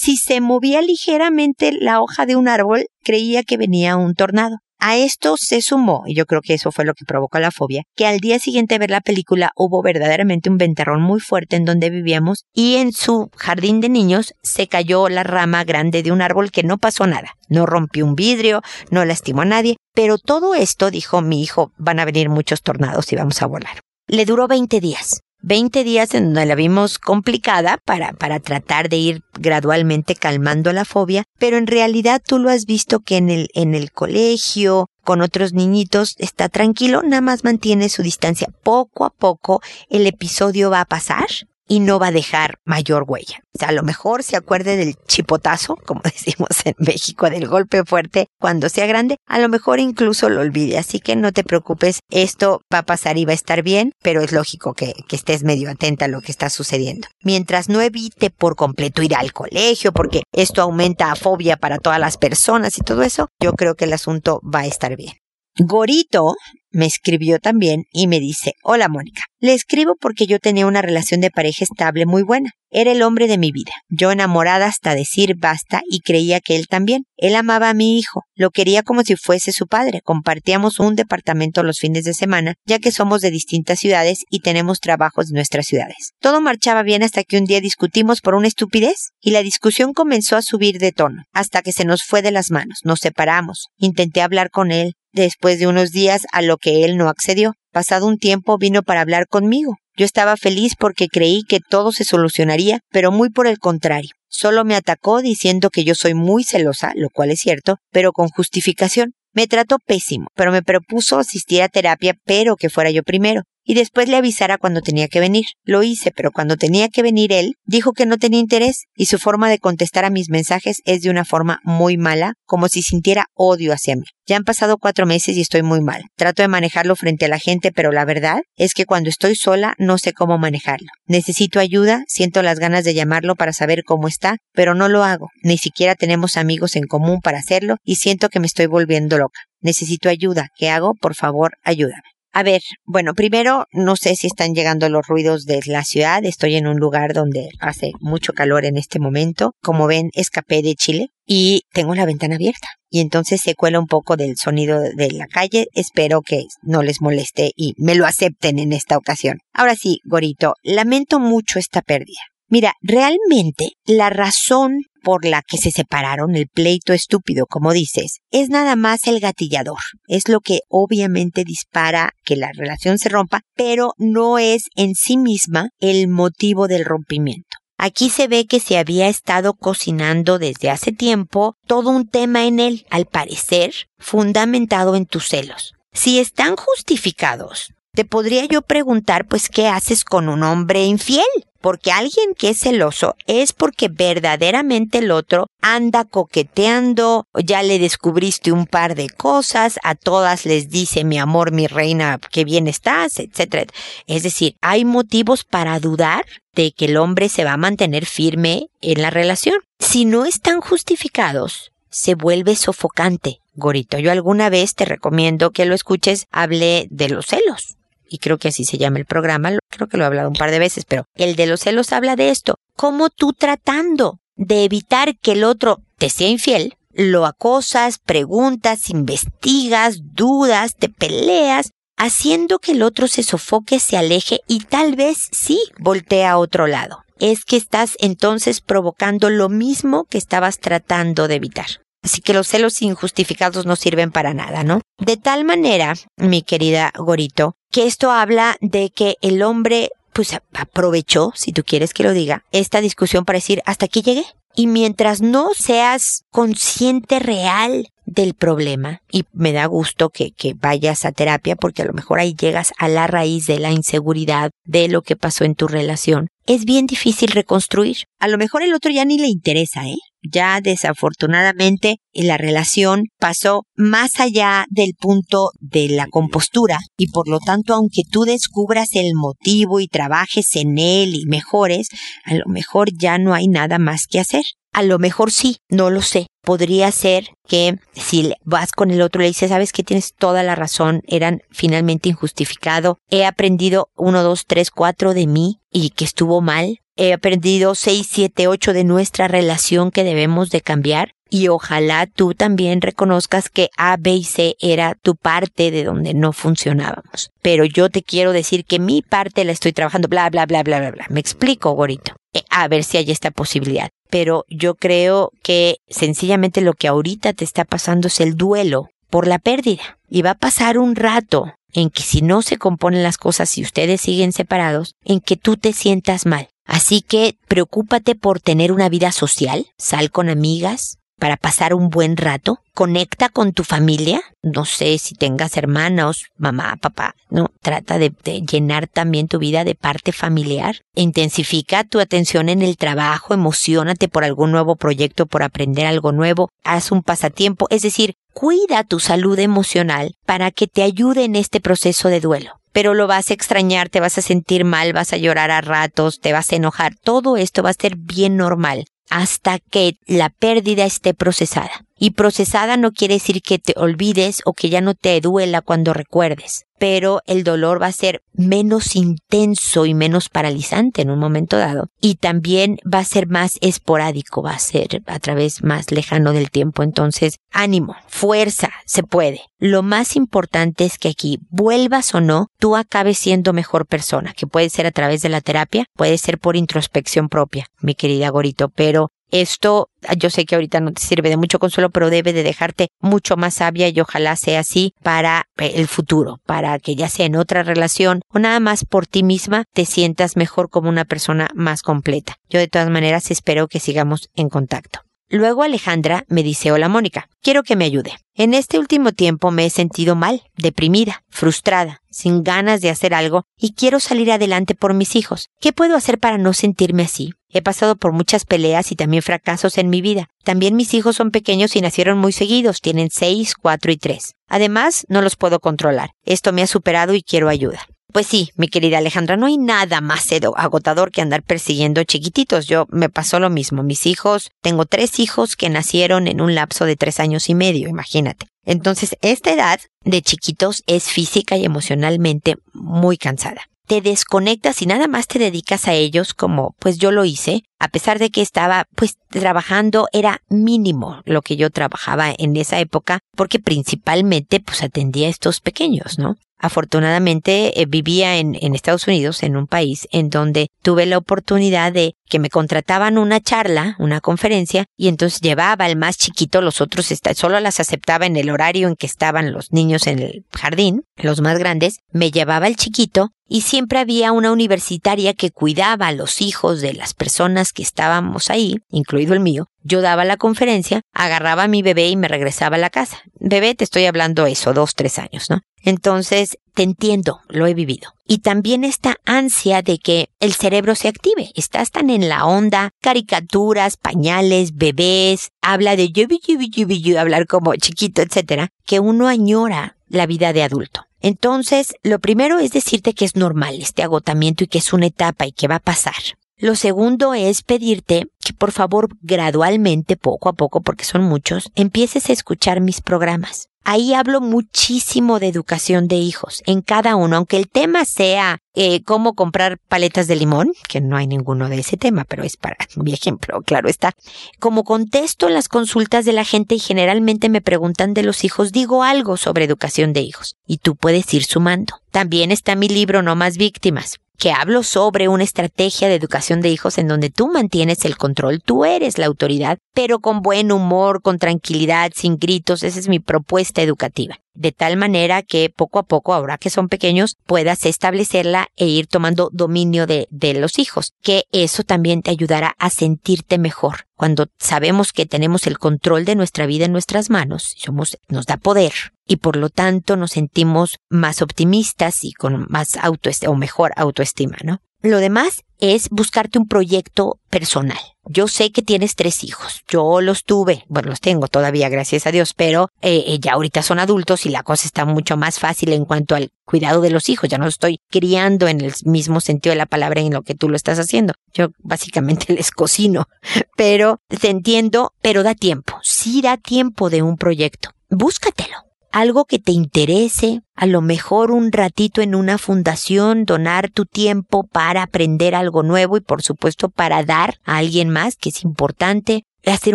si 0.01 0.17
se 0.17 0.41
movía 0.41 0.81
ligeramente 0.81 1.73
la 1.73 2.01
hoja 2.01 2.25
de 2.25 2.37
un 2.37 2.47
árbol, 2.47 2.87
creía 3.03 3.43
que 3.43 3.57
venía 3.57 3.97
un 3.97 4.15
tornado. 4.15 4.59
A 4.79 4.97
esto 4.97 5.35
se 5.37 5.61
sumó, 5.61 6.05
y 6.07 6.15
yo 6.15 6.25
creo 6.25 6.41
que 6.41 6.55
eso 6.55 6.71
fue 6.71 6.85
lo 6.85 6.95
que 6.95 7.05
provocó 7.05 7.41
la 7.41 7.51
fobia, 7.51 7.83
que 7.97 8.07
al 8.07 8.21
día 8.21 8.39
siguiente 8.39 8.77
de 8.77 8.79
ver 8.79 8.91
la 8.91 9.01
película 9.01 9.51
hubo 9.57 9.83
verdaderamente 9.83 10.51
un 10.51 10.57
ventarrón 10.57 11.03
muy 11.03 11.19
fuerte 11.19 11.57
en 11.57 11.65
donde 11.65 11.91
vivíamos 11.91 12.45
y 12.55 12.77
en 12.77 12.93
su 12.93 13.29
jardín 13.37 13.81
de 13.81 13.89
niños 13.89 14.35
se 14.41 14.69
cayó 14.69 15.09
la 15.09 15.25
rama 15.25 15.65
grande 15.65 16.05
de 16.05 16.13
un 16.13 16.23
árbol 16.23 16.53
que 16.53 16.63
no 16.63 16.79
pasó 16.79 17.09
nada. 17.09 17.35
No 17.49 17.67
rompió 17.67 18.07
un 18.07 18.15
vidrio, 18.15 18.63
no 18.93 19.05
lastimó 19.05 19.43
a 19.43 19.47
nadie, 19.47 19.79
pero 19.95 20.17
todo 20.17 20.55
esto, 20.55 20.93
dijo 20.93 21.23
mi 21.23 21.43
hijo, 21.43 21.73
van 21.77 21.99
a 21.99 22.05
venir 22.05 22.29
muchos 22.29 22.63
tornados 22.63 23.13
y 23.13 23.17
vamos 23.17 23.43
a 23.43 23.47
volar. 23.47 23.81
Le 24.07 24.25
duró 24.27 24.47
20 24.47 24.79
días. 24.79 25.23
20 25.43 25.85
días 25.85 26.15
en 26.15 26.25
donde 26.27 26.47
la 26.47 26.55
vimos 26.55 26.99
complicada 26.99 27.79
para, 27.85 28.13
para 28.13 28.41
tratar 28.41 28.89
de 28.89 28.97
ir 28.97 29.23
gradualmente 29.35 30.15
calmando 30.15 30.73
la 30.73 30.85
fobia, 30.85 31.25
pero 31.39 31.57
en 31.57 31.67
realidad 31.67 32.21
tú 32.25 32.39
lo 32.39 32.51
has 32.51 32.67
visto 32.67 33.01
que 33.01 33.17
en 33.17 33.31
el, 33.31 33.49
en 33.55 33.75
el 33.75 33.93
colegio, 33.93 34.89
con 35.05 35.21
otros 35.23 35.53
niñitos, 35.53 36.17
está 36.19 36.49
tranquilo, 36.49 37.03
nada 37.03 37.23
más 37.23 37.45
mantiene 37.45 37.89
su 37.89 38.03
distancia. 38.03 38.49
Poco 38.63 39.05
a 39.05 39.11
poco 39.11 39.63
el 39.89 40.07
episodio 40.07 40.71
va 40.71 40.83
a 40.83 40.87
pasar 40.87 41.27
y 41.69 41.81
no 41.81 41.99
va 41.99 42.09
a 42.09 42.13
dejar 42.13 42.59
mayor 42.65 43.05
huella. 43.07 43.41
O 43.55 43.59
sea, 43.59 43.69
a 43.69 43.73
lo 43.73 43.83
mejor 43.83 44.23
se 44.23 44.37
acuerde 44.37 44.77
del 44.77 44.97
chipotazo, 45.07 45.77
como 45.87 46.01
decimos 46.03 46.49
en 46.65 46.75
México, 46.79 47.31
del 47.31 47.47
golpe 47.47 47.85
fuerte 47.85 48.27
cuando 48.41 48.69
sea 48.69 48.87
grande, 48.87 49.17
a 49.27 49.39
lo 49.39 49.49
mejor 49.49 49.79
incluso 49.79 50.29
lo 50.29 50.41
olvide. 50.41 50.79
Así 50.79 51.01
que 51.01 51.15
no 51.15 51.33
te 51.33 51.45
preocupes, 51.45 52.01
esto 52.11 52.63
va 52.73 52.79
a 52.79 52.87
pasar 52.87 53.19
y 53.19 53.25
va 53.25 53.33
a 53.33 53.35
estar 53.35 53.63
bien, 53.63 53.93
pero 54.03 54.23
es 54.23 54.33
lógico 54.33 54.75
que, 54.75 54.95
que 55.07 55.17
estés 55.17 55.45
medio 55.45 55.71
atenta 55.71 56.07
a 56.07 56.09
lo 56.09 56.21
que 56.21 56.33
está 56.33 56.51
sucediendo. 56.51 57.09
Mientras 57.23 57.69
no 57.69 57.81
evite 57.81 58.31
por 58.31 58.57
completo 58.57 59.03
ir 59.03 59.15
al 59.15 59.33
colegio, 59.33 59.93
porque 59.93 60.23
esto 60.33 60.63
aumenta 60.63 61.13
a 61.13 61.17
fobia 61.17 61.57
para 61.57 61.79
todas 61.79 62.01
las 62.01 62.17
personas 62.17 62.79
y 62.79 62.83
todo 62.83 63.03
eso, 63.03 63.29
yo 63.41 63.53
creo 63.53 63.75
que 63.75 63.85
el 63.85 63.93
asunto 63.93 64.41
va 64.43 64.61
a 64.61 64.67
estar 64.67 64.97
bien. 64.97 65.15
Gorito 65.59 66.37
me 66.71 66.87
escribió 66.87 67.39
también 67.39 67.85
y 67.93 68.07
me 68.07 68.21
dice, 68.21 68.53
hola 68.63 68.89
Mónica, 68.89 69.23
le 69.41 69.55
escribo 69.55 69.97
porque 70.01 70.27
yo 70.27 70.39
tenía 70.39 70.67
una 70.67 70.83
relación 70.83 71.21
de 71.21 71.31
pareja 71.31 71.65
estable 71.65 72.07
muy 72.07 72.23
buena. 72.23 72.51
Era 72.71 72.93
el 72.93 73.03
hombre 73.03 73.27
de 73.29 73.39
mi 73.39 73.51
vida. 73.51 73.73
Yo 73.89 74.13
enamorada 74.13 74.67
hasta 74.67 74.95
decir 74.95 75.35
basta 75.39 75.81
y 75.89 76.01
creía 76.01 76.41
que 76.41 76.55
él 76.55 76.67
también. 76.69 77.05
Él 77.17 77.35
amaba 77.35 77.71
a 77.71 77.75
mi 77.75 77.99
hijo, 77.99 78.25
lo 78.35 78.51
quería 78.51 78.83
como 78.83 79.03
si 79.03 79.17
fuese 79.17 79.53
su 79.53 79.67
padre. 79.67 80.03
Compartíamos 80.03 80.79
un 80.79 80.95
departamento 80.95 81.63
los 81.63 81.79
fines 81.79 82.05
de 82.05 82.13
semana, 82.13 82.55
ya 82.67 82.79
que 82.79 82.93
somos 82.93 83.23
de 83.23 83.31
distintas 83.31 83.79
ciudades 83.79 84.25
y 84.29 84.41
tenemos 84.41 84.81
trabajos 84.81 85.31
en 85.31 85.37
nuestras 85.37 85.67
ciudades. 85.67 86.13
Todo 86.21 86.43
marchaba 86.43 86.83
bien 86.83 87.03
hasta 87.03 87.25
que 87.25 87.39
un 87.39 87.47
día 87.47 87.61
discutimos 87.61 88.21
por 88.21 88.35
una 88.35 88.49
estupidez 88.49 89.13
y 89.21 89.31
la 89.31 89.43
discusión 89.43 89.95
comenzó 89.95 90.37
a 90.37 90.43
subir 90.43 90.79
de 90.79 90.93
tono, 90.93 91.23
hasta 91.33 91.63
que 91.63 91.73
se 91.73 91.87
nos 91.87 92.05
fue 92.05 92.21
de 92.21 92.33
las 92.33 92.51
manos. 92.51 92.81
Nos 92.85 93.01
separamos. 93.01 93.69
Intenté 93.79 94.21
hablar 94.21 94.51
con 94.51 94.73
él, 94.73 94.93
después 95.13 95.59
de 95.59 95.67
unos 95.67 95.91
días 95.91 96.23
a 96.33 96.43
lo 96.43 96.57
que 96.57 96.85
él 96.85 96.97
no 96.97 97.09
accedió. 97.09 97.55
Pasado 97.73 98.07
un 98.07 98.19
tiempo 98.19 98.59
vino 98.59 98.83
para 98.83 99.01
hablar 99.01 99.27
conmigo. 99.29 99.77
Yo 99.97 100.05
estaba 100.05 100.37
feliz 100.37 100.75
porque 100.79 101.09
creí 101.09 101.43
que 101.49 101.61
todo 101.61 101.93
se 101.93 102.05
solucionaría, 102.05 102.81
pero 102.91 103.11
muy 103.11 103.31
por 103.31 103.47
el 103.47 103.59
contrario. 103.59 104.11
Solo 104.29 104.65
me 104.65 104.77
atacó 104.77 105.21
diciendo 105.23 105.71
que 105.71 105.85
yo 105.85 105.95
soy 105.95 106.15
muy 106.15 106.45
celosa, 106.45 106.93
lo 106.95 107.09
cual 107.11 107.31
es 107.31 107.41
cierto, 107.41 107.77
pero 107.91 108.13
con 108.13 108.29
justificación. 108.29 109.15
Me 109.33 109.47
trató 109.47 109.79
pésimo, 109.85 110.29
pero 110.35 110.53
me 110.53 110.63
propuso 110.63 111.19
asistir 111.19 111.63
a 111.63 111.69
terapia, 111.69 112.15
pero 112.25 112.57
que 112.57 112.71
fuera 112.71 112.91
yo 112.91 113.03
primero 113.03 113.43
y 113.69 113.75
después 113.75 114.09
le 114.09 114.17
avisara 114.17 114.57
cuando 114.57 114.81
tenía 114.81 115.09
que 115.09 115.21
venir. 115.21 115.45
Lo 115.63 115.83
hice, 115.83 116.11
pero 116.11 116.33
cuando 116.33 116.57
tenía 116.57 116.89
que 116.89 117.03
venir 117.03 117.35
él, 117.35 117.57
dijo 117.67 117.93
que 117.93 118.07
no 118.07 118.17
tenía 118.17 118.41
interés 118.41 118.87
y 118.97 119.07
su 119.07 119.19
forma 119.19 119.51
de 119.51 119.59
contestar 119.59 120.07
a 120.07 120.11
mis 120.11 120.31
mensajes 120.31 120.79
es 120.87 121.03
de 121.03 121.11
una 121.11 121.27
forma 121.27 121.61
muy 121.65 121.99
mala, 121.99 122.33
como 122.47 122.69
si 122.69 122.81
sintiera 122.81 123.27
odio 123.35 123.75
hacia 123.75 123.95
mí. 123.95 124.05
Ya 124.27 124.37
han 124.37 124.45
pasado 124.45 124.79
cuatro 124.79 125.05
meses 125.05 125.37
y 125.37 125.43
estoy 125.43 125.63
muy 125.63 125.83
mal. 125.83 126.05
Trato 126.17 126.41
de 126.41 126.49
manejarlo 126.49 126.97
frente 126.97 127.27
a 127.27 127.29
la 127.29 127.39
gente, 127.39 127.71
pero 127.71 127.93
la 127.93 128.07
verdad 128.07 128.41
es 128.57 128.73
que 128.73 128.87
cuando 128.87 129.11
estoy 129.11 129.37
sola 129.37 129.75
no 129.77 129.99
sé 129.99 130.15
cómo 130.15 130.39
manejarlo. 130.39 130.89
Necesito 131.07 131.61
ayuda, 131.61 132.05
siento 132.09 132.43
las 132.43 132.59
ganas 132.59 132.85
de 132.85 132.95
llamarlo 132.95 133.37
para 133.37 133.53
saber 133.53 133.85
cómo 133.85 134.09
está, 134.09 134.39
pero 134.55 134.75
no 134.75 134.89
lo 134.89 135.05
hago. 135.05 135.29
Ni 135.43 135.59
siquiera 135.59 135.95
tenemos 135.95 136.39
amigos 136.39 136.75
en 136.75 136.87
común 136.87 137.21
para 137.21 137.39
hacerlo 137.39 137.77
y 137.85 137.97
siento 137.97 138.31
que 138.31 138.41
me 138.41 138.47
estoy 138.47 138.65
volviendo 138.65 139.19
loca. 139.19 139.41
Necesito 139.61 140.09
ayuda. 140.09 140.49
¿Qué 140.57 140.71
hago? 140.71 140.95
Por 140.95 141.15
favor, 141.15 141.53
ayúdame. 141.65 142.18
A 142.33 142.43
ver, 142.43 142.61
bueno, 142.85 143.15
primero 143.15 143.67
no 143.73 143.97
sé 143.97 144.15
si 144.15 144.27
están 144.27 144.55
llegando 144.55 144.89
los 144.89 145.07
ruidos 145.07 145.45
de 145.45 145.61
la 145.67 145.83
ciudad. 145.83 146.25
Estoy 146.25 146.57
en 146.57 146.67
un 146.67 146.79
lugar 146.79 147.15
donde 147.15 147.49
hace 147.61 147.93
mucho 148.01 148.33
calor 148.33 148.65
en 148.65 148.77
este 148.77 148.99
momento. 148.99 149.53
Como 149.63 149.87
ven, 149.87 150.11
escapé 150.13 150.63
de 150.63 150.75
Chile 150.75 151.09
y 151.27 151.63
tengo 151.73 151.95
la 151.95 152.05
ventana 152.05 152.37
abierta. 152.37 152.69
Y 152.91 153.01
entonces 153.01 153.41
se 153.41 153.55
cuela 153.55 153.81
un 153.81 153.87
poco 153.87 154.17
del 154.17 154.37
sonido 154.37 154.81
de 154.81 155.11
la 155.13 155.27
calle. 155.27 155.67
Espero 155.75 156.21
que 156.23 156.45
no 156.63 156.83
les 156.83 157.01
moleste 157.01 157.51
y 157.57 157.75
me 157.77 157.95
lo 157.95 158.07
acepten 158.07 158.59
en 158.59 158.73
esta 158.73 158.97
ocasión. 158.97 159.39
Ahora 159.53 159.75
sí, 159.75 160.01
Gorito, 160.05 160.55
lamento 160.63 161.19
mucho 161.19 161.59
esta 161.59 161.83
pérdida. 161.83 162.21
Mira, 162.51 162.73
realmente 162.81 163.73
la 163.85 164.09
razón 164.09 164.85
por 165.09 165.25
la 165.25 165.41
que 165.41 165.57
se 165.57 165.71
separaron, 165.71 166.37
el 166.37 166.49
pleito 166.49 166.93
estúpido, 166.93 167.47
como 167.47 167.73
dices, 167.73 168.19
es 168.31 168.51
nada 168.51 168.77
más 168.77 169.07
el 169.07 169.21
gatillador. 169.21 169.79
Es 170.07 170.29
lo 170.29 170.41
que 170.41 170.61
obviamente 170.69 171.45
dispara 171.45 172.13
que 172.27 172.37
la 172.37 172.51
relación 172.53 172.99
se 172.99 173.09
rompa, 173.09 173.41
pero 173.57 173.95
no 173.97 174.39
es 174.39 174.65
en 174.77 174.95
sí 174.95 175.17
misma 175.17 175.71
el 175.81 176.09
motivo 176.09 176.69
del 176.69 176.85
rompimiento. 176.85 177.57
Aquí 177.79 178.11
se 178.11 178.29
ve 178.29 178.45
que 178.45 178.61
se 178.61 178.77
había 178.77 179.09
estado 179.09 179.55
cocinando 179.55 180.39
desde 180.39 180.69
hace 180.69 180.93
tiempo 180.93 181.55
todo 181.67 181.89
un 181.89 182.07
tema 182.07 182.45
en 182.45 182.61
él, 182.61 182.85
al 182.91 183.07
parecer, 183.07 183.73
fundamentado 183.97 184.95
en 184.95 185.07
tus 185.07 185.29
celos. 185.29 185.73
Si 185.95 186.19
están 186.19 186.55
justificados, 186.57 187.71
te 187.99 188.05
podría 188.05 188.45
yo 188.45 188.63
preguntar, 188.63 189.27
pues, 189.27 189.49
¿qué 189.49 189.67
haces 189.67 190.05
con 190.05 190.29
un 190.29 190.45
hombre 190.45 190.85
infiel? 190.85 191.27
Porque 191.61 191.91
alguien 191.91 192.35
que 192.39 192.51
es 192.51 192.61
celoso 192.61 193.17
es 193.27 193.53
porque 193.53 193.89
verdaderamente 193.89 194.99
el 194.99 195.11
otro 195.11 195.49
anda 195.63 196.05
coqueteando, 196.05 197.27
ya 197.35 197.65
le 197.65 197.81
descubriste 197.81 198.53
un 198.53 198.67
par 198.67 198.95
de 198.95 199.09
cosas, 199.09 199.81
a 199.83 199.97
todas 199.97 200.47
les 200.47 200.71
dice 200.71 201.03
mi 201.03 201.19
amor, 201.19 201.51
mi 201.51 201.67
reina, 201.67 202.21
qué 202.31 202.45
bien 202.45 202.69
estás, 202.69 203.19
etc. 203.19 203.69
Es 204.07 204.23
decir, 204.23 204.55
hay 204.61 204.85
motivos 204.85 205.43
para 205.43 205.81
dudar 205.81 206.25
de 206.55 206.71
que 206.71 206.85
el 206.85 206.99
hombre 206.99 207.29
se 207.29 207.43
va 207.43 207.55
a 207.55 207.57
mantener 207.57 208.07
firme 208.07 208.69
en 208.81 209.03
la 209.03 209.11
relación. 209.11 209.57
Si 209.81 210.05
no 210.05 210.25
están 210.25 210.61
justificados, 210.61 211.73
se 211.91 212.15
vuelve 212.15 212.55
sofocante. 212.55 213.41
Gorito, 213.55 213.99
yo 213.99 214.13
alguna 214.13 214.51
vez 214.51 214.77
te 214.77 214.85
recomiendo 214.85 215.51
que 215.51 215.65
lo 215.65 215.75
escuches, 215.75 216.27
hablé 216.31 216.87
de 216.93 217.09
los 217.09 217.27
celos 217.27 217.75
y 218.09 218.19
creo 218.19 218.39
que 218.39 218.49
así 218.49 218.65
se 218.65 218.79
llama 218.79 218.99
el 218.99 219.07
programa, 219.07 219.53
creo 219.69 219.89
que 219.89 219.97
lo 219.97 220.05
he 220.05 220.07
hablado 220.07 220.29
un 220.29 220.37
par 220.37 220.51
de 220.51 220.59
veces, 220.59 220.85
pero 220.87 221.05
el 221.15 221.37
de 221.37 221.47
los 221.47 221.61
celos 221.61 221.93
habla 221.93 222.17
de 222.17 222.31
esto. 222.31 222.57
¿Cómo 222.77 223.11
tú 223.11 223.33
tratando 223.33 224.19
de 224.37 224.65
evitar 224.65 225.17
que 225.19 225.33
el 225.33 225.45
otro 225.45 225.81
te 225.99 226.11
sea 226.11 226.29
infiel, 226.29 226.75
lo 226.93 227.27
acosas, 227.27 227.99
preguntas, 227.99 228.91
investigas, 228.91 230.01
dudas, 230.15 230.75
te 230.77 230.89
peleas, 230.89 231.71
haciendo 231.97 232.59
que 232.59 232.73
el 232.73 232.83
otro 232.83 233.09
se 233.09 233.23
sofoque, 233.23 233.81
se 233.81 233.97
aleje 233.97 234.41
y 234.47 234.61
tal 234.61 234.97
vez 234.97 235.29
sí 235.33 235.61
voltee 235.79 236.25
a 236.25 236.39
otro 236.39 236.67
lado. 236.67 237.05
Es 237.19 237.45
que 237.45 237.57
estás 237.57 237.97
entonces 237.99 238.61
provocando 238.61 239.29
lo 239.29 239.49
mismo 239.49 240.05
que 240.05 240.19
estabas 240.19 240.59
tratando 240.59 241.27
de 241.27 241.35
evitar. 241.35 241.67
Así 242.09 242.23
que 242.23 242.33
los 242.33 242.49
celos 242.49 242.81
injustificados 242.81 243.67
no 243.67 243.77
sirven 243.77 244.13
para 244.13 244.33
nada, 244.33 244.65
¿no? 244.65 244.81
De 244.97 245.19
tal 245.19 245.45
manera, 245.45 245.93
mi 246.17 246.41
querida 246.41 246.91
Gorito, 246.97 247.55
que 247.71 247.87
esto 247.87 248.11
habla 248.11 248.57
de 248.63 248.89
que 248.89 249.17
el 249.21 249.43
hombre 249.43 249.91
pues 250.15 250.33
aprovechó, 250.55 251.33
si 251.35 251.53
tú 251.53 251.65
quieres 251.65 251.93
que 251.93 252.05
lo 252.05 252.15
diga, 252.15 252.45
esta 252.51 252.81
discusión 252.81 253.27
para 253.27 253.37
decir, 253.37 253.61
hasta 253.67 253.85
aquí 253.85 254.01
llegué. 254.01 254.25
Y 254.55 254.69
mientras 254.69 255.21
no 255.21 255.51
seas 255.55 256.25
consciente 256.31 257.19
real 257.19 257.89
del 258.07 258.33
problema, 258.33 259.03
y 259.13 259.25
me 259.35 259.53
da 259.53 259.67
gusto 259.67 260.09
que, 260.09 260.33
vayas 260.59 261.05
a 261.05 261.13
terapia 261.13 261.57
porque 261.57 261.83
a 261.83 261.85
lo 261.85 261.93
mejor 261.93 262.21
ahí 262.21 262.35
llegas 262.35 262.73
a 262.79 262.89
la 262.89 263.07
raíz 263.07 263.47
de 263.47 263.59
la 263.59 263.71
inseguridad, 263.71 264.51
de 264.65 264.89
lo 264.89 265.03
que 265.03 265.15
pasó 265.15 265.45
en 265.45 265.55
tu 265.55 265.69
relación, 265.69 266.29
es 266.47 266.65
bien 266.65 266.87
difícil 266.87 267.33
reconstruir. 267.33 267.99
A 268.19 268.29
lo 268.29 268.39
mejor 268.39 268.63
el 268.63 268.73
otro 268.73 268.91
ya 268.91 269.05
ni 269.05 269.19
le 269.19 269.29
interesa, 269.29 269.87
¿eh? 269.87 269.99
Ya 270.23 270.61
desafortunadamente 270.61 271.97
la 272.13 272.37
relación 272.37 273.05
pasó 273.19 273.63
más 273.77 274.19
allá 274.19 274.67
del 274.71 274.95
punto 274.99 275.51
de 275.61 275.89
la 275.89 276.07
compostura 276.09 276.79
y 276.97 277.09
por 277.09 277.29
lo 277.29 277.39
tanto 277.39 277.75
aunque 277.75 278.03
tú 278.11 278.25
descubras 278.25 278.89
el 278.95 279.15
motivo 279.15 279.81
y 279.81 279.87
trabajes 279.87 280.57
en 280.57 280.79
él 280.79 281.15
y 281.15 281.27
mejores, 281.27 281.89
a 282.25 282.35
lo 282.35 282.45
mejor 282.47 282.89
ya 282.99 283.19
no 283.19 283.35
hay 283.35 283.47
nada 283.47 283.79
más 283.79 284.07
que 284.09 284.19
hacer. 284.21 284.43
A 284.73 284.83
lo 284.83 284.99
mejor 284.99 285.31
sí, 285.31 285.59
no 285.69 285.91
lo 285.91 286.03
sé. 286.03 286.27
Podría 286.43 286.91
ser 286.93 287.29
que 287.47 287.79
si 287.93 288.33
vas 288.45 288.73
con 288.73 288.91
el 288.91 289.03
otro 289.03 289.21
le 289.21 289.29
dices, 289.29 289.51
sabes 289.51 289.73
que 289.73 289.83
tienes 289.83 290.15
toda 290.15 290.43
la 290.43 290.55
razón, 290.55 291.03
eran 291.07 291.43
finalmente 291.51 292.09
injustificado, 292.09 292.99
he 293.11 293.25
aprendido 293.25 293.89
uno, 293.97 294.23
dos, 294.23 294.45
tres, 294.47 294.71
cuatro 294.71 295.15
de 295.15 295.27
mí 295.27 295.61
y 295.71 295.91
que 295.91 296.05
estuvo 296.05 296.41
mal, 296.41 296.81
he 296.97 297.13
aprendido 297.13 297.75
seis, 297.75 298.09
siete, 298.11 298.47
ocho 298.47 298.73
de 298.73 298.85
nuestra 298.85 299.29
relación 299.29 299.91
que 299.91 300.05
debemos 300.05 300.51
de 300.51 300.61
cambiar 300.61 301.13
y 301.31 301.49
ojalá 301.49 302.07
tú 302.07 302.35
también 302.35 302.81
reconozcas 302.81 303.49
que 303.49 303.69
A, 303.77 303.97
B 303.99 304.13
y 304.13 304.25
C 304.25 304.57
era 304.61 304.95
tu 304.95 305.15
parte 305.15 305.71
de 305.71 305.85
donde 305.85 306.15
no 306.15 306.33
funcionábamos. 306.33 307.31
Pero 307.43 307.65
yo 307.65 307.91
te 307.91 308.03
quiero 308.03 308.33
decir 308.33 308.65
que 308.65 308.79
mi 308.79 309.03
parte 309.03 309.45
la 309.45 309.53
estoy 309.53 309.73
trabajando, 309.73 310.09
bla, 310.09 310.31
bla, 310.31 310.47
bla, 310.47 310.63
bla, 310.63 310.81
bla, 310.81 310.91
bla. 310.91 311.07
Me 311.11 311.21
explico, 311.21 311.73
Gorito. 311.73 312.15
Eh, 312.33 312.43
a 312.51 312.69
ver 312.69 312.85
si 312.85 312.97
hay 312.97 313.11
esta 313.11 313.31
posibilidad. 313.31 313.91
Pero 314.11 314.45
yo 314.49 314.75
creo 314.75 315.33
que 315.43 315.79
sencillamente 315.89 316.61
lo 316.61 316.75
que 316.75 316.89
ahorita 316.89 317.33
te 317.33 317.45
está 317.45 317.65
pasando 317.65 318.09
es 318.09 318.21
el 318.21 318.37
duelo 318.37 318.89
por 319.11 319.27
la 319.27 319.39
pérdida. 319.39 319.99
Y 320.09 320.23
va 320.23 320.31
a 320.31 320.39
pasar 320.39 320.79
un 320.79 320.97
rato 320.97 321.53
en 321.73 321.91
que 321.91 322.03
si 322.03 322.23
no 322.23 322.43
se 322.43 322.57
componen 322.57 323.03
las 323.03 323.19
cosas 323.19 323.57
y 323.59 323.63
ustedes 323.63 324.01
siguen 324.01 324.33
separados, 324.33 324.95
en 325.05 325.21
que 325.21 325.37
tú 325.37 325.57
te 325.57 325.73
sientas 325.73 326.27
mal. 326.27 326.49
Así 326.65 327.01
que 327.01 327.39
preocúpate 327.49 328.15
por 328.15 328.41
tener 328.41 328.73
una 328.73 328.89
vida 328.89 329.11
social, 329.13 329.67
sal 329.79 330.11
con 330.11 330.29
amigas, 330.29 330.98
para 331.19 331.37
pasar 331.37 331.75
un 331.75 331.91
buen 331.91 332.17
rato. 332.17 332.61
Conecta 332.75 333.29
con 333.29 333.53
tu 333.53 333.65
familia. 333.65 334.23
No 334.43 334.65
sé 334.65 334.99
si 334.99 335.15
tengas 335.15 335.57
hermanos, 335.57 336.27
mamá, 336.37 336.77
papá. 336.81 337.15
No, 337.29 337.51
trata 337.61 337.99
de, 337.99 338.13
llenar 338.51 338.87
también 338.87 339.29
tu 339.29 339.39
vida 339.39 339.65
de 339.65 339.75
parte 339.75 340.13
familiar. 340.13 340.77
Intensifica 340.95 341.85
tu 341.85 342.01
atención 342.01 342.49
en 342.49 342.63
el 342.63 342.77
trabajo, 342.77 343.35
emocionate 343.35 344.09
por 344.09 344.25
algún 344.25 344.53
nuevo 344.53 344.77
proyecto, 344.77 345.27
por 345.27 345.43
aprender 345.43 345.87
algo 345.87 346.13
nuevo. 346.13 346.51
Haz 346.65 346.93
un 346.93 347.03
pasatiempo. 347.03 347.67
Es 347.71 347.83
decir, 347.83 348.15
cuida 348.33 348.85
tu 348.85 349.01
salud 349.01 349.39
emocional 349.39 350.15
para 350.25 350.51
que 350.51 350.69
te 350.69 350.83
ayude 350.83 351.25
en 351.25 351.37
este 351.37 351.61
proceso 351.61 352.09
de 352.09 352.21
duelo 352.21 352.53
pero 352.71 352.95
lo 352.95 353.09
vas 353.09 353.31
a 353.31 353.35
extrañar, 353.35 353.89
te 353.89 353.99
vas 353.99 354.19
a 354.19 354.23
sentir 354.23 354.65
mal, 354.65 354.93
vas 354.93 355.13
a 355.13 355.17
llorar 355.17 355.51
a 355.51 355.61
ratos, 355.61 356.21
te 356.21 356.33
vas 356.33 356.53
a 356.53 356.57
enojar. 356.57 356.95
Todo 356.95 357.37
esto 357.37 357.65
va 357.65 357.71
a 357.71 357.73
ser 357.73 357.97
bien 357.97 358.37
normal 358.37 358.85
hasta 359.11 359.59
que 359.59 359.99
la 360.07 360.31
pérdida 360.31 360.85
esté 360.85 361.15
procesada. 361.15 361.88
Y 361.99 362.11
procesada 362.11 362.77
no 362.77 362.93
quiere 362.93 363.15
decir 363.15 363.43
que 363.43 363.59
te 363.59 363.75
olvides 363.77 364.43
o 364.45 364.53
que 364.53 364.71
ya 364.71 364.81
no 364.81 364.95
te 364.95 365.21
duela 365.21 365.61
cuando 365.61 365.93
recuerdes 365.93 366.69
pero 366.79 367.21
el 367.27 367.45
dolor 367.45 367.83
va 367.83 367.87
a 367.87 367.93
ser 367.93 368.23
menos 368.33 368.97
intenso 368.97 369.85
y 369.85 369.95
menos 369.95 370.29
paralizante 370.29 371.03
en 371.03 371.11
un 371.11 371.19
momento 371.19 371.59
dado. 371.59 371.89
Y 372.01 372.15
también 372.15 372.79
va 372.83 373.01
a 373.01 373.05
ser 373.05 373.27
más 373.27 373.59
esporádico, 373.61 374.43
va 374.43 374.53
a 374.53 374.59
ser 374.59 375.03
a 375.07 375.19
través 375.19 375.63
más 375.63 375.91
lejano 375.91 376.33
del 376.33 376.51
tiempo. 376.51 376.83
Entonces, 376.83 377.39
ánimo, 377.51 377.97
fuerza, 378.07 378.71
se 378.87 379.03
puede. 379.03 379.41
Lo 379.59 379.83
más 379.83 380.15
importante 380.15 380.85
es 380.85 380.99
que 380.99 381.09
aquí, 381.09 381.41
vuelvas 381.51 382.15
o 382.15 382.21
no, 382.21 382.47
tú 382.59 382.77
acabes 382.77 383.19
siendo 383.19 383.53
mejor 383.53 383.87
persona, 383.87 384.33
que 384.35 384.47
puede 384.47 384.71
ser 384.71 384.87
a 384.87 384.93
través 384.93 385.21
de 385.23 385.29
la 385.29 385.41
terapia, 385.41 385.87
puede 385.97 386.17
ser 386.17 386.39
por 386.39 386.57
introspección 386.57 387.29
propia, 387.29 387.67
mi 387.81 387.97
querida 387.97 388.31
Gorito, 388.31 388.69
pero 388.69 389.11
Esto 389.31 389.89
yo 390.17 390.31
sé 390.31 390.45
que 390.45 390.55
ahorita 390.55 390.81
no 390.81 390.93
te 390.93 391.03
sirve 391.03 391.29
de 391.29 391.37
mucho 391.37 391.59
consuelo, 391.59 391.91
pero 391.91 392.11
debe 392.11 392.33
de 392.33 392.43
dejarte 392.43 392.89
mucho 393.01 393.37
más 393.37 393.55
sabia 393.55 393.89
y 393.89 394.01
ojalá 394.01 394.37
sea 394.37 394.61
así 394.61 394.95
para 395.03 395.47
el 395.57 395.89
futuro, 395.89 396.41
para 396.47 396.79
que 396.79 396.95
ya 396.97 397.09
sea 397.09 397.27
en 397.27 397.37
otra 397.37 397.63
relación 397.63 398.21
o 398.33 398.39
nada 398.39 398.61
más 398.61 398.85
por 398.85 399.07
ti 399.07 399.23
misma 399.23 399.65
te 399.73 399.85
sientas 399.85 400.37
mejor 400.37 400.71
como 400.71 400.89
una 400.89 401.05
persona 401.05 401.49
más 401.55 401.83
completa. 401.83 402.37
Yo 402.49 402.59
de 402.59 402.69
todas 402.69 402.91
maneras 402.91 403.31
espero 403.31 403.69
que 403.69 403.81
sigamos 403.81 404.29
en 404.35 404.49
contacto. 404.49 405.01
Luego 405.31 405.63
Alejandra 405.63 406.25
me 406.29 406.43
dice, 406.43 406.73
hola 406.73 406.89
Mónica, 406.89 407.29
quiero 407.43 407.63
que 407.63 407.77
me 407.77 407.85
ayude. 407.85 408.13
En 408.35 408.55
este 408.55 408.79
último 408.79 409.13
tiempo 409.13 409.51
me 409.51 409.67
he 409.67 409.71
sentido 409.71 410.17
mal, 410.17 410.43
deprimida, 410.57 411.23
frustrada, 411.29 412.01
sin 412.11 412.43
ganas 412.43 412.81
de 412.81 412.89
hacer 412.89 413.13
algo 413.13 413.45
y 413.59 413.75
quiero 413.75 414.01
salir 414.01 414.33
adelante 414.33 414.75
por 414.75 414.95
mis 414.95 415.17
hijos. 415.17 415.51
¿Qué 415.61 415.75
puedo 415.75 415.97
hacer 415.97 416.19
para 416.19 416.39
no 416.39 416.55
sentirme 416.55 417.03
así? 417.03 417.35
He 417.51 417.61
pasado 417.61 417.97
por 417.97 418.13
muchas 418.13 418.47
peleas 418.47 418.91
y 418.91 418.97
también 418.97 419.23
fracasos 419.23 419.77
en 419.77 419.91
mi 419.91 420.01
vida. 420.01 420.29
También 420.45 420.77
mis 420.77 420.95
hijos 420.95 421.17
son 421.17 421.31
pequeños 421.31 421.77
y 421.77 421.83
nacieron 421.83 422.17
muy 422.17 422.33
seguidos, 422.33 422.81
tienen 422.81 423.09
seis, 423.11 423.55
cuatro 423.55 423.93
y 423.93 423.99
tres. 423.99 424.35
Además, 424.49 425.05
no 425.11 425.21
los 425.21 425.37
puedo 425.37 425.61
controlar. 425.61 426.11
Esto 426.25 426.55
me 426.55 426.63
ha 426.63 426.67
superado 426.67 427.13
y 427.13 427.23
quiero 427.23 427.51
ayuda. 427.51 427.87
Pues 428.13 428.27
sí, 428.27 428.51
mi 428.57 428.69
querida 428.69 428.99
Alejandra, 428.99 429.37
no 429.37 429.47
hay 429.47 429.59
nada 429.59 430.01
más 430.01 430.29
agotador 430.57 431.11
que 431.11 431.21
andar 431.21 431.43
persiguiendo 431.43 432.03
chiquititos. 432.05 432.67
Yo 432.67 432.87
me 432.91 433.11
pasó 433.11 433.39
lo 433.39 433.51
mismo. 433.51 433.83
Mis 433.83 434.07
hijos, 434.07 434.51
tengo 434.63 434.87
tres 434.87 435.19
hijos 435.19 435.57
que 435.57 435.69
nacieron 435.69 436.27
en 436.27 436.41
un 436.41 436.55
lapso 436.55 436.87
de 436.87 436.97
tres 436.97 437.21
años 437.21 437.49
y 437.51 437.55
medio, 437.55 437.89
imagínate. 437.89 438.47
Entonces, 438.65 439.17
esta 439.21 439.53
edad 439.53 439.81
de 440.05 440.23
chiquitos 440.23 440.83
es 440.87 441.05
física 441.05 441.57
y 441.57 441.65
emocionalmente 441.65 442.57
muy 442.73 443.19
cansada 443.19 443.63
te 443.89 444.03
desconectas 444.03 444.83
y 444.83 444.87
nada 444.87 445.09
más 445.09 445.27
te 445.27 445.39
dedicas 445.39 445.89
a 445.89 445.95
ellos 445.95 446.35
como 446.35 446.75
pues 446.79 446.99
yo 446.99 447.11
lo 447.11 447.25
hice, 447.25 447.63
a 447.79 447.89
pesar 447.89 448.19
de 448.19 448.29
que 448.29 448.43
estaba 448.43 448.85
pues 448.95 449.17
trabajando 449.31 450.09
era 450.13 450.43
mínimo 450.51 451.23
lo 451.25 451.41
que 451.41 451.57
yo 451.57 451.71
trabajaba 451.71 452.31
en 452.37 452.55
esa 452.57 452.79
época 452.81 453.21
porque 453.35 453.59
principalmente 453.59 454.61
pues 454.61 454.83
atendía 454.83 455.27
a 455.27 455.31
estos 455.31 455.61
pequeños, 455.61 456.19
¿no? 456.19 456.37
Afortunadamente 456.59 457.81
eh, 457.81 457.87
vivía 457.87 458.39
en, 458.39 458.57
en, 458.61 458.75
Estados 458.75 459.07
Unidos, 459.07 459.43
en 459.43 459.57
un 459.57 459.67
país 459.67 460.09
en 460.11 460.29
donde 460.29 460.69
tuve 460.83 461.07
la 461.07 461.19
oportunidad 461.19 461.93
de 461.93 462.15
que 462.29 462.39
me 462.39 462.51
contrataban 462.51 463.19
una 463.19 463.41
charla, 463.41 463.97
una 463.99 464.21
conferencia, 464.21 464.85
y 464.97 465.09
entonces 465.09 465.41
llevaba 465.41 465.85
al 465.85 465.97
más 465.97 466.19
chiquito, 466.19 466.61
los 466.61 466.81
otros 466.81 467.07
solo 467.35 467.61
las 467.61 467.81
aceptaba 467.81 468.27
en 468.27 468.37
el 468.37 468.51
horario 468.51 468.89
en 468.89 468.97
que 468.97 469.07
estaban 469.07 469.53
los 469.53 469.73
niños 469.73 470.07
en 470.07 470.19
el 470.19 470.45
jardín, 470.53 471.03
los 471.17 471.41
más 471.41 471.59
grandes, 471.59 472.01
me 472.11 472.31
llevaba 472.31 472.67
al 472.67 472.77
chiquito 472.77 473.31
y 473.49 473.63
siempre 473.63 473.99
había 473.99 474.33
una 474.33 474.53
universitaria 474.53 475.33
que 475.33 475.51
cuidaba 475.51 476.09
a 476.09 476.13
los 476.13 476.43
hijos 476.43 476.81
de 476.81 476.93
las 476.93 477.15
personas 477.15 477.73
que 477.73 477.83
estábamos 477.83 478.51
ahí, 478.51 478.77
incluido 478.91 479.33
el 479.33 479.41
mío. 479.41 479.69
Yo 479.83 480.01
daba 480.01 480.25
la 480.25 480.37
conferencia, 480.37 481.03
agarraba 481.13 481.65
a 481.65 481.69
mi 481.69 481.83
bebé 481.83 482.09
y 482.09 482.17
me 482.17 482.29
regresaba 482.29 482.77
a 482.77 482.81
la 482.81 482.91
casa. 482.91 483.23
Bebé, 483.39 483.75
te 483.75 483.85
estoy 483.85 484.07
hablando 484.07 484.47
eso, 484.47 484.75
dos, 484.75 484.95
tres 484.95 485.19
años, 485.19 485.51
¿no? 485.51 485.61
Entonces, 485.83 486.59
te 486.75 486.83
entiendo, 486.83 487.41
lo 487.49 487.67
he 487.67 487.75
vivido. 487.75 488.13
Y 488.27 488.39
también 488.39 488.85
esta 488.85 489.17
ansia 489.25 489.83
de 489.83 489.99
que 489.99 490.29
el 490.41 490.53
cerebro 490.53 490.95
se 490.95 491.09
active. 491.09 491.51
Estás 491.55 491.91
tan 491.91 492.11
en 492.11 492.29
la 492.29 492.47
onda, 492.47 492.91
caricaturas, 493.01 493.97
pañales, 493.97 494.77
bebés, 494.77 495.51
habla 495.63 495.97
de 495.97 496.11
yubi, 496.11 496.41
yubi, 496.47 496.71
yubi, 496.71 497.17
hablar 497.17 497.47
como 497.47 497.75
chiquito, 497.77 498.23
etcétera, 498.23 498.71
que 498.85 499.01
uno 499.01 499.29
añora 499.29 499.97
la 500.09 500.27
vida 500.27 500.53
de 500.53 500.63
adulto. 500.63 501.05
Entonces, 501.21 501.95
lo 502.03 502.19
primero 502.19 502.59
es 502.59 502.73
decirte 502.73 503.13
que 503.13 503.25
es 503.25 503.35
normal 503.35 503.79
este 503.81 504.03
agotamiento 504.03 504.65
y 504.65 504.69
que 504.69 504.79
es 504.79 504.93
una 504.93 505.07
etapa 505.07 505.47
y 505.47 505.53
que 505.53 505.69
va 505.69 505.77
a 505.77 505.81
pasar. 505.81 506.15
Lo 506.61 506.75
segundo 506.75 507.35
es 507.35 507.63
pedirte 507.63 508.27
que 508.45 508.53
por 508.53 508.73
favor 508.73 509.11
gradualmente, 509.23 510.17
poco 510.17 510.49
a 510.49 510.55
poco, 510.55 510.81
porque 510.81 511.05
son 511.05 511.23
muchos, 511.23 511.71
empieces 511.77 512.29
a 512.29 512.33
escuchar 512.33 512.81
mis 512.81 513.01
programas. 513.01 513.69
Ahí 513.85 514.13
hablo 514.13 514.41
muchísimo 514.41 515.39
de 515.39 515.47
educación 515.47 516.09
de 516.09 516.17
hijos, 516.17 516.65
en 516.67 516.83
cada 516.83 517.15
uno, 517.15 517.37
aunque 517.37 517.59
el 517.59 517.69
tema 517.69 518.05
sea 518.05 518.59
eh, 518.75 519.05
cómo 519.05 519.35
comprar 519.35 519.79
paletas 519.79 520.27
de 520.27 520.35
limón, 520.35 520.73
que 520.89 521.01
no 521.01 521.17
hay 521.17 521.29
ninguno 521.29 521.69
de 521.69 521.79
ese 521.79 521.97
tema, 521.97 522.25
pero 522.25 522.43
es 522.43 522.57
para 522.57 522.77
mi 522.97 523.13
ejemplo, 523.13 523.63
claro 523.63 523.89
está. 523.89 524.15
Como 524.59 524.83
contesto 524.83 525.49
las 525.49 525.69
consultas 525.69 526.25
de 526.25 526.33
la 526.33 526.45
gente 526.45 526.75
y 526.75 526.81
generalmente 526.81 527.49
me 527.49 527.61
preguntan 527.61 528.15
de 528.15 528.25
los 528.25 528.43
hijos, 528.43 528.73
digo 528.73 529.05
algo 529.05 529.37
sobre 529.37 529.65
educación 529.65 530.13
de 530.13 530.23
hijos, 530.23 530.57
y 530.67 530.79
tú 530.79 530.97
puedes 530.97 531.33
ir 531.33 531.45
sumando. 531.45 532.01
También 532.11 532.51
está 532.51 532.75
mi 532.75 532.89
libro 532.89 533.23
No 533.23 533.37
más 533.37 533.59
víctimas, 533.59 534.19
que 534.39 534.53
hablo 534.53 534.85
sobre 534.85 535.29
una 535.29 535.43
estrategia 535.43 536.09
de 536.09 536.15
educación 536.15 536.61
de 536.61 536.71
hijos 536.71 536.97
en 536.97 537.09
donde 537.09 537.29
tú 537.29 537.49
mantienes 537.49 538.05
el 538.05 538.17
control, 538.17 538.63
tú 538.63 538.85
eres 538.85 539.19
la 539.19 539.27
autoridad, 539.27 539.79
pero 539.95 540.21
con 540.21 540.43
buen 540.43 540.71
humor, 540.71 541.23
con 541.23 541.39
tranquilidad, 541.39 542.13
sin 542.15 542.39
gritos, 542.39 542.85
esa 542.85 543.01
es 543.01 543.09
mi 543.09 543.19
propuesta 543.19 543.83
educativa. 543.83 544.39
De 544.59 544.73
tal 544.73 544.97
manera 544.97 545.45
que 545.45 545.71
poco 545.71 546.01
a 546.01 546.03
poco, 546.03 546.35
ahora 546.35 546.59
que 546.59 546.69
son 546.69 546.89
pequeños, 546.89 547.37
puedas 547.47 547.87
establecerla 547.87 548.67
e 548.75 548.89
ir 548.89 549.07
tomando 549.07 549.51
dominio 549.53 550.09
de, 550.09 550.27
de 550.33 550.53
los 550.55 550.81
hijos, 550.81 551.13
que 551.23 551.45
eso 551.53 551.85
también 551.85 552.23
te 552.23 552.33
ayudará 552.33 552.75
a 552.81 552.91
sentirte 552.91 553.57
mejor. 553.57 554.09
Cuando 554.17 554.49
sabemos 554.59 555.13
que 555.13 555.27
tenemos 555.27 555.69
el 555.69 555.79
control 555.79 556.25
de 556.25 556.35
nuestra 556.35 556.67
vida 556.67 556.87
en 556.87 556.93
nuestras 556.93 557.31
manos, 557.31 557.73
somos, 557.77 558.19
nos 558.27 558.47
da 558.47 558.57
poder, 558.57 558.93
y 559.29 559.37
por 559.37 559.55
lo 559.55 559.69
tanto 559.69 560.17
nos 560.17 560.33
sentimos 560.33 560.99
más 561.09 561.41
optimistas 561.41 562.25
y 562.25 562.33
con 562.33 562.67
más 562.69 562.97
autoestima 562.97 563.53
o 563.53 563.55
mejor 563.55 563.93
autoestima, 563.95 564.57
¿no? 564.65 564.81
Lo 565.03 565.19
demás 565.19 565.63
es 565.79 566.09
buscarte 566.11 566.59
un 566.59 566.67
proyecto 566.67 567.39
personal. 567.51 567.99
Yo 568.25 568.49
sé 568.49 568.73
que 568.73 568.83
tienes 568.83 569.15
tres 569.15 569.45
hijos. 569.45 569.83
Yo 569.89 570.21
los 570.21 570.43
tuve, 570.43 570.85
bueno, 570.89 571.11
los 571.11 571.21
tengo 571.21 571.47
todavía, 571.47 571.89
gracias 571.89 572.27
a 572.27 572.33
Dios, 572.33 572.53
pero 572.53 572.89
eh, 573.01 573.25
eh, 573.29 573.39
ya 573.39 573.53
ahorita 573.53 573.83
son 573.83 574.01
adultos 574.01 574.45
y 574.45 574.49
la 574.49 574.65
cosa 574.65 574.87
está 574.87 575.05
mucho 575.05 575.37
más 575.37 575.61
fácil 575.61 575.93
en 575.93 576.05
cuanto 576.05 576.35
al 576.35 576.51
cuidado 576.65 577.01
de 577.01 577.11
los 577.11 577.29
hijos. 577.29 577.49
Ya 577.49 577.59
no 577.59 577.69
estoy 577.69 578.01
criando 578.11 578.67
en 578.67 578.81
el 578.81 578.93
mismo 579.05 579.41
sentido 579.41 579.73
de 579.73 579.79
la 579.79 579.87
palabra 579.87 580.21
en 580.21 580.33
lo 580.33 580.43
que 580.43 580.57
tú 580.57 580.69
lo 580.69 580.75
estás 580.75 580.99
haciendo. 580.99 581.35
Yo 581.55 581.69
básicamente 581.79 582.53
les 582.53 582.73
cocino, 582.73 583.29
pero 583.77 584.21
te 584.27 584.51
entiendo, 584.51 585.13
pero 585.23 585.45
da 585.45 585.55
tiempo. 585.55 585.99
Sí 586.03 586.43
da 586.43 586.57
tiempo 586.57 587.09
de 587.09 587.23
un 587.23 587.37
proyecto. 587.37 587.91
Búscatelo 588.11 588.88
algo 589.11 589.45
que 589.45 589.59
te 589.59 589.73
interese, 589.73 590.61
a 590.75 590.87
lo 590.87 591.01
mejor 591.01 591.51
un 591.51 591.73
ratito 591.73 592.21
en 592.21 592.35
una 592.35 592.59
fundación, 592.59 593.45
donar 593.45 593.91
tu 593.91 594.05
tiempo 594.05 594.65
para 594.65 595.03
aprender 595.03 595.55
algo 595.55 595.83
nuevo 595.83 596.17
y 596.17 596.21
por 596.21 596.43
supuesto 596.43 596.89
para 596.89 597.25
dar 597.25 597.59
a 597.65 597.79
alguien 597.79 598.11
más, 598.11 598.37
que 598.37 598.51
es 598.51 598.63
importante, 598.65 599.45
hacer 599.65 599.95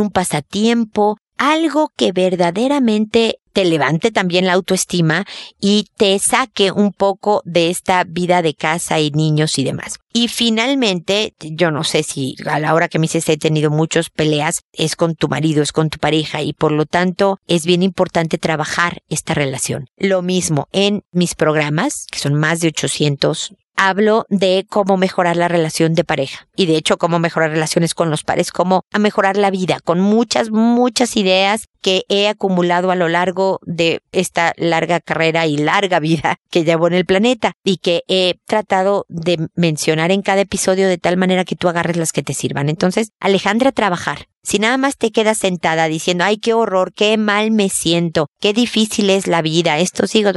un 0.02 0.10
pasatiempo, 0.10 1.18
algo 1.38 1.90
que 1.96 2.12
verdaderamente 2.12 3.40
te 3.54 3.66
levante 3.66 4.12
también 4.12 4.46
la 4.46 4.54
autoestima 4.54 5.26
y 5.60 5.88
te 5.96 6.18
saque 6.20 6.72
un 6.72 6.92
poco 6.92 7.42
de 7.46 7.70
esta 7.70 8.04
vida 8.04 8.42
de 8.42 8.56
casa 8.56 9.00
y 9.00 9.12
niños 9.12 9.58
y 9.60 9.64
demás. 9.64 10.00
Y 10.12 10.28
finalmente, 10.28 11.34
yo 11.40 11.72
no 11.72 11.84
sé 11.84 12.04
si 12.04 12.36
a 12.46 12.60
la 12.60 12.74
hora 12.74 12.88
que 12.88 13.00
me 13.00 13.06
dices 13.06 13.28
he 13.30 13.38
tenido 13.38 13.72
muchas 13.72 14.10
peleas, 14.10 14.62
es 14.72 14.96
con 14.96 15.16
tu 15.16 15.28
marido, 15.28 15.64
es 15.64 15.72
con 15.72 15.90
tu 15.90 15.98
pareja 15.98 16.42
y 16.42 16.54
por 16.54 16.72
lo 16.72 16.86
tanto 16.86 17.40
es 17.48 17.66
bien 17.66 17.82
importante 17.82 18.38
trabajar 18.38 19.02
esta 19.10 19.34
relación. 19.34 19.88
Lo 19.98 20.22
mismo 20.22 20.68
en 20.72 21.04
mis 21.12 21.34
programas, 21.34 22.06
que 22.12 22.20
son 22.20 22.36
más 22.36 22.60
de 22.60 22.68
800 22.68 23.56
hablo 23.76 24.26
de 24.30 24.66
cómo 24.70 24.98
mejorar 24.98 25.36
la 25.36 25.48
relación 25.48 25.94
de 25.94 26.04
pareja 26.04 26.48
y 26.56 26.66
de 26.66 26.78
hecho 26.78 26.98
cómo 26.98 27.20
mejorar 27.20 27.52
relaciones 27.52 27.94
con 27.94 28.10
los 28.10 28.24
pares, 28.24 28.52
cómo 28.52 28.86
a 28.92 29.00
mejorar 29.00 29.38
la 29.38 29.52
vida 29.52 29.80
con 29.84 30.00
muchas, 30.00 30.52
muchas 30.52 31.18
ideas 31.18 31.68
que 31.82 32.04
he 32.08 32.30
acumulado 32.30 32.92
a 32.92 32.96
lo 32.96 33.10
largo 33.10 33.60
de 33.66 34.02
esta 34.12 34.54
larga 34.58 35.00
carrera 35.02 35.48
y 35.48 35.58
larga 35.58 36.00
vida 36.00 36.38
que 36.50 36.64
llevo 36.64 36.88
en 36.88 36.94
el 36.94 37.06
planeta 37.06 37.54
y 37.64 37.78
que 37.78 38.04
he 38.08 38.36
tratado 38.46 39.06
de 39.10 39.50
mencionar 39.56 40.12
en 40.12 40.22
cada 40.22 40.42
episodio 40.42 40.88
de 40.88 40.98
tal 40.98 41.18
manera 41.18 41.44
que 41.44 41.56
tú 41.56 41.68
agarres 41.68 41.98
las 41.98 42.14
que 42.14 42.24
te 42.24 42.34
sirvan. 42.34 42.70
Entonces, 42.70 43.10
Alejandra, 43.20 43.72
trabajar. 43.72 44.28
Si 44.44 44.60
nada 44.60 44.78
más 44.78 44.98
te 44.98 45.12
quedas 45.12 45.38
sentada 45.38 45.88
diciendo, 45.88 46.24
ay, 46.24 46.38
qué 46.38 46.54
horror, 46.54 46.94
qué 46.94 47.18
mal 47.18 47.52
me 47.52 47.70
siento, 47.70 48.28
qué 48.40 48.54
difícil 48.54 49.10
es 49.10 49.28
la 49.28 49.42
vida, 49.42 49.80
estos 49.80 50.16
hijos, 50.16 50.36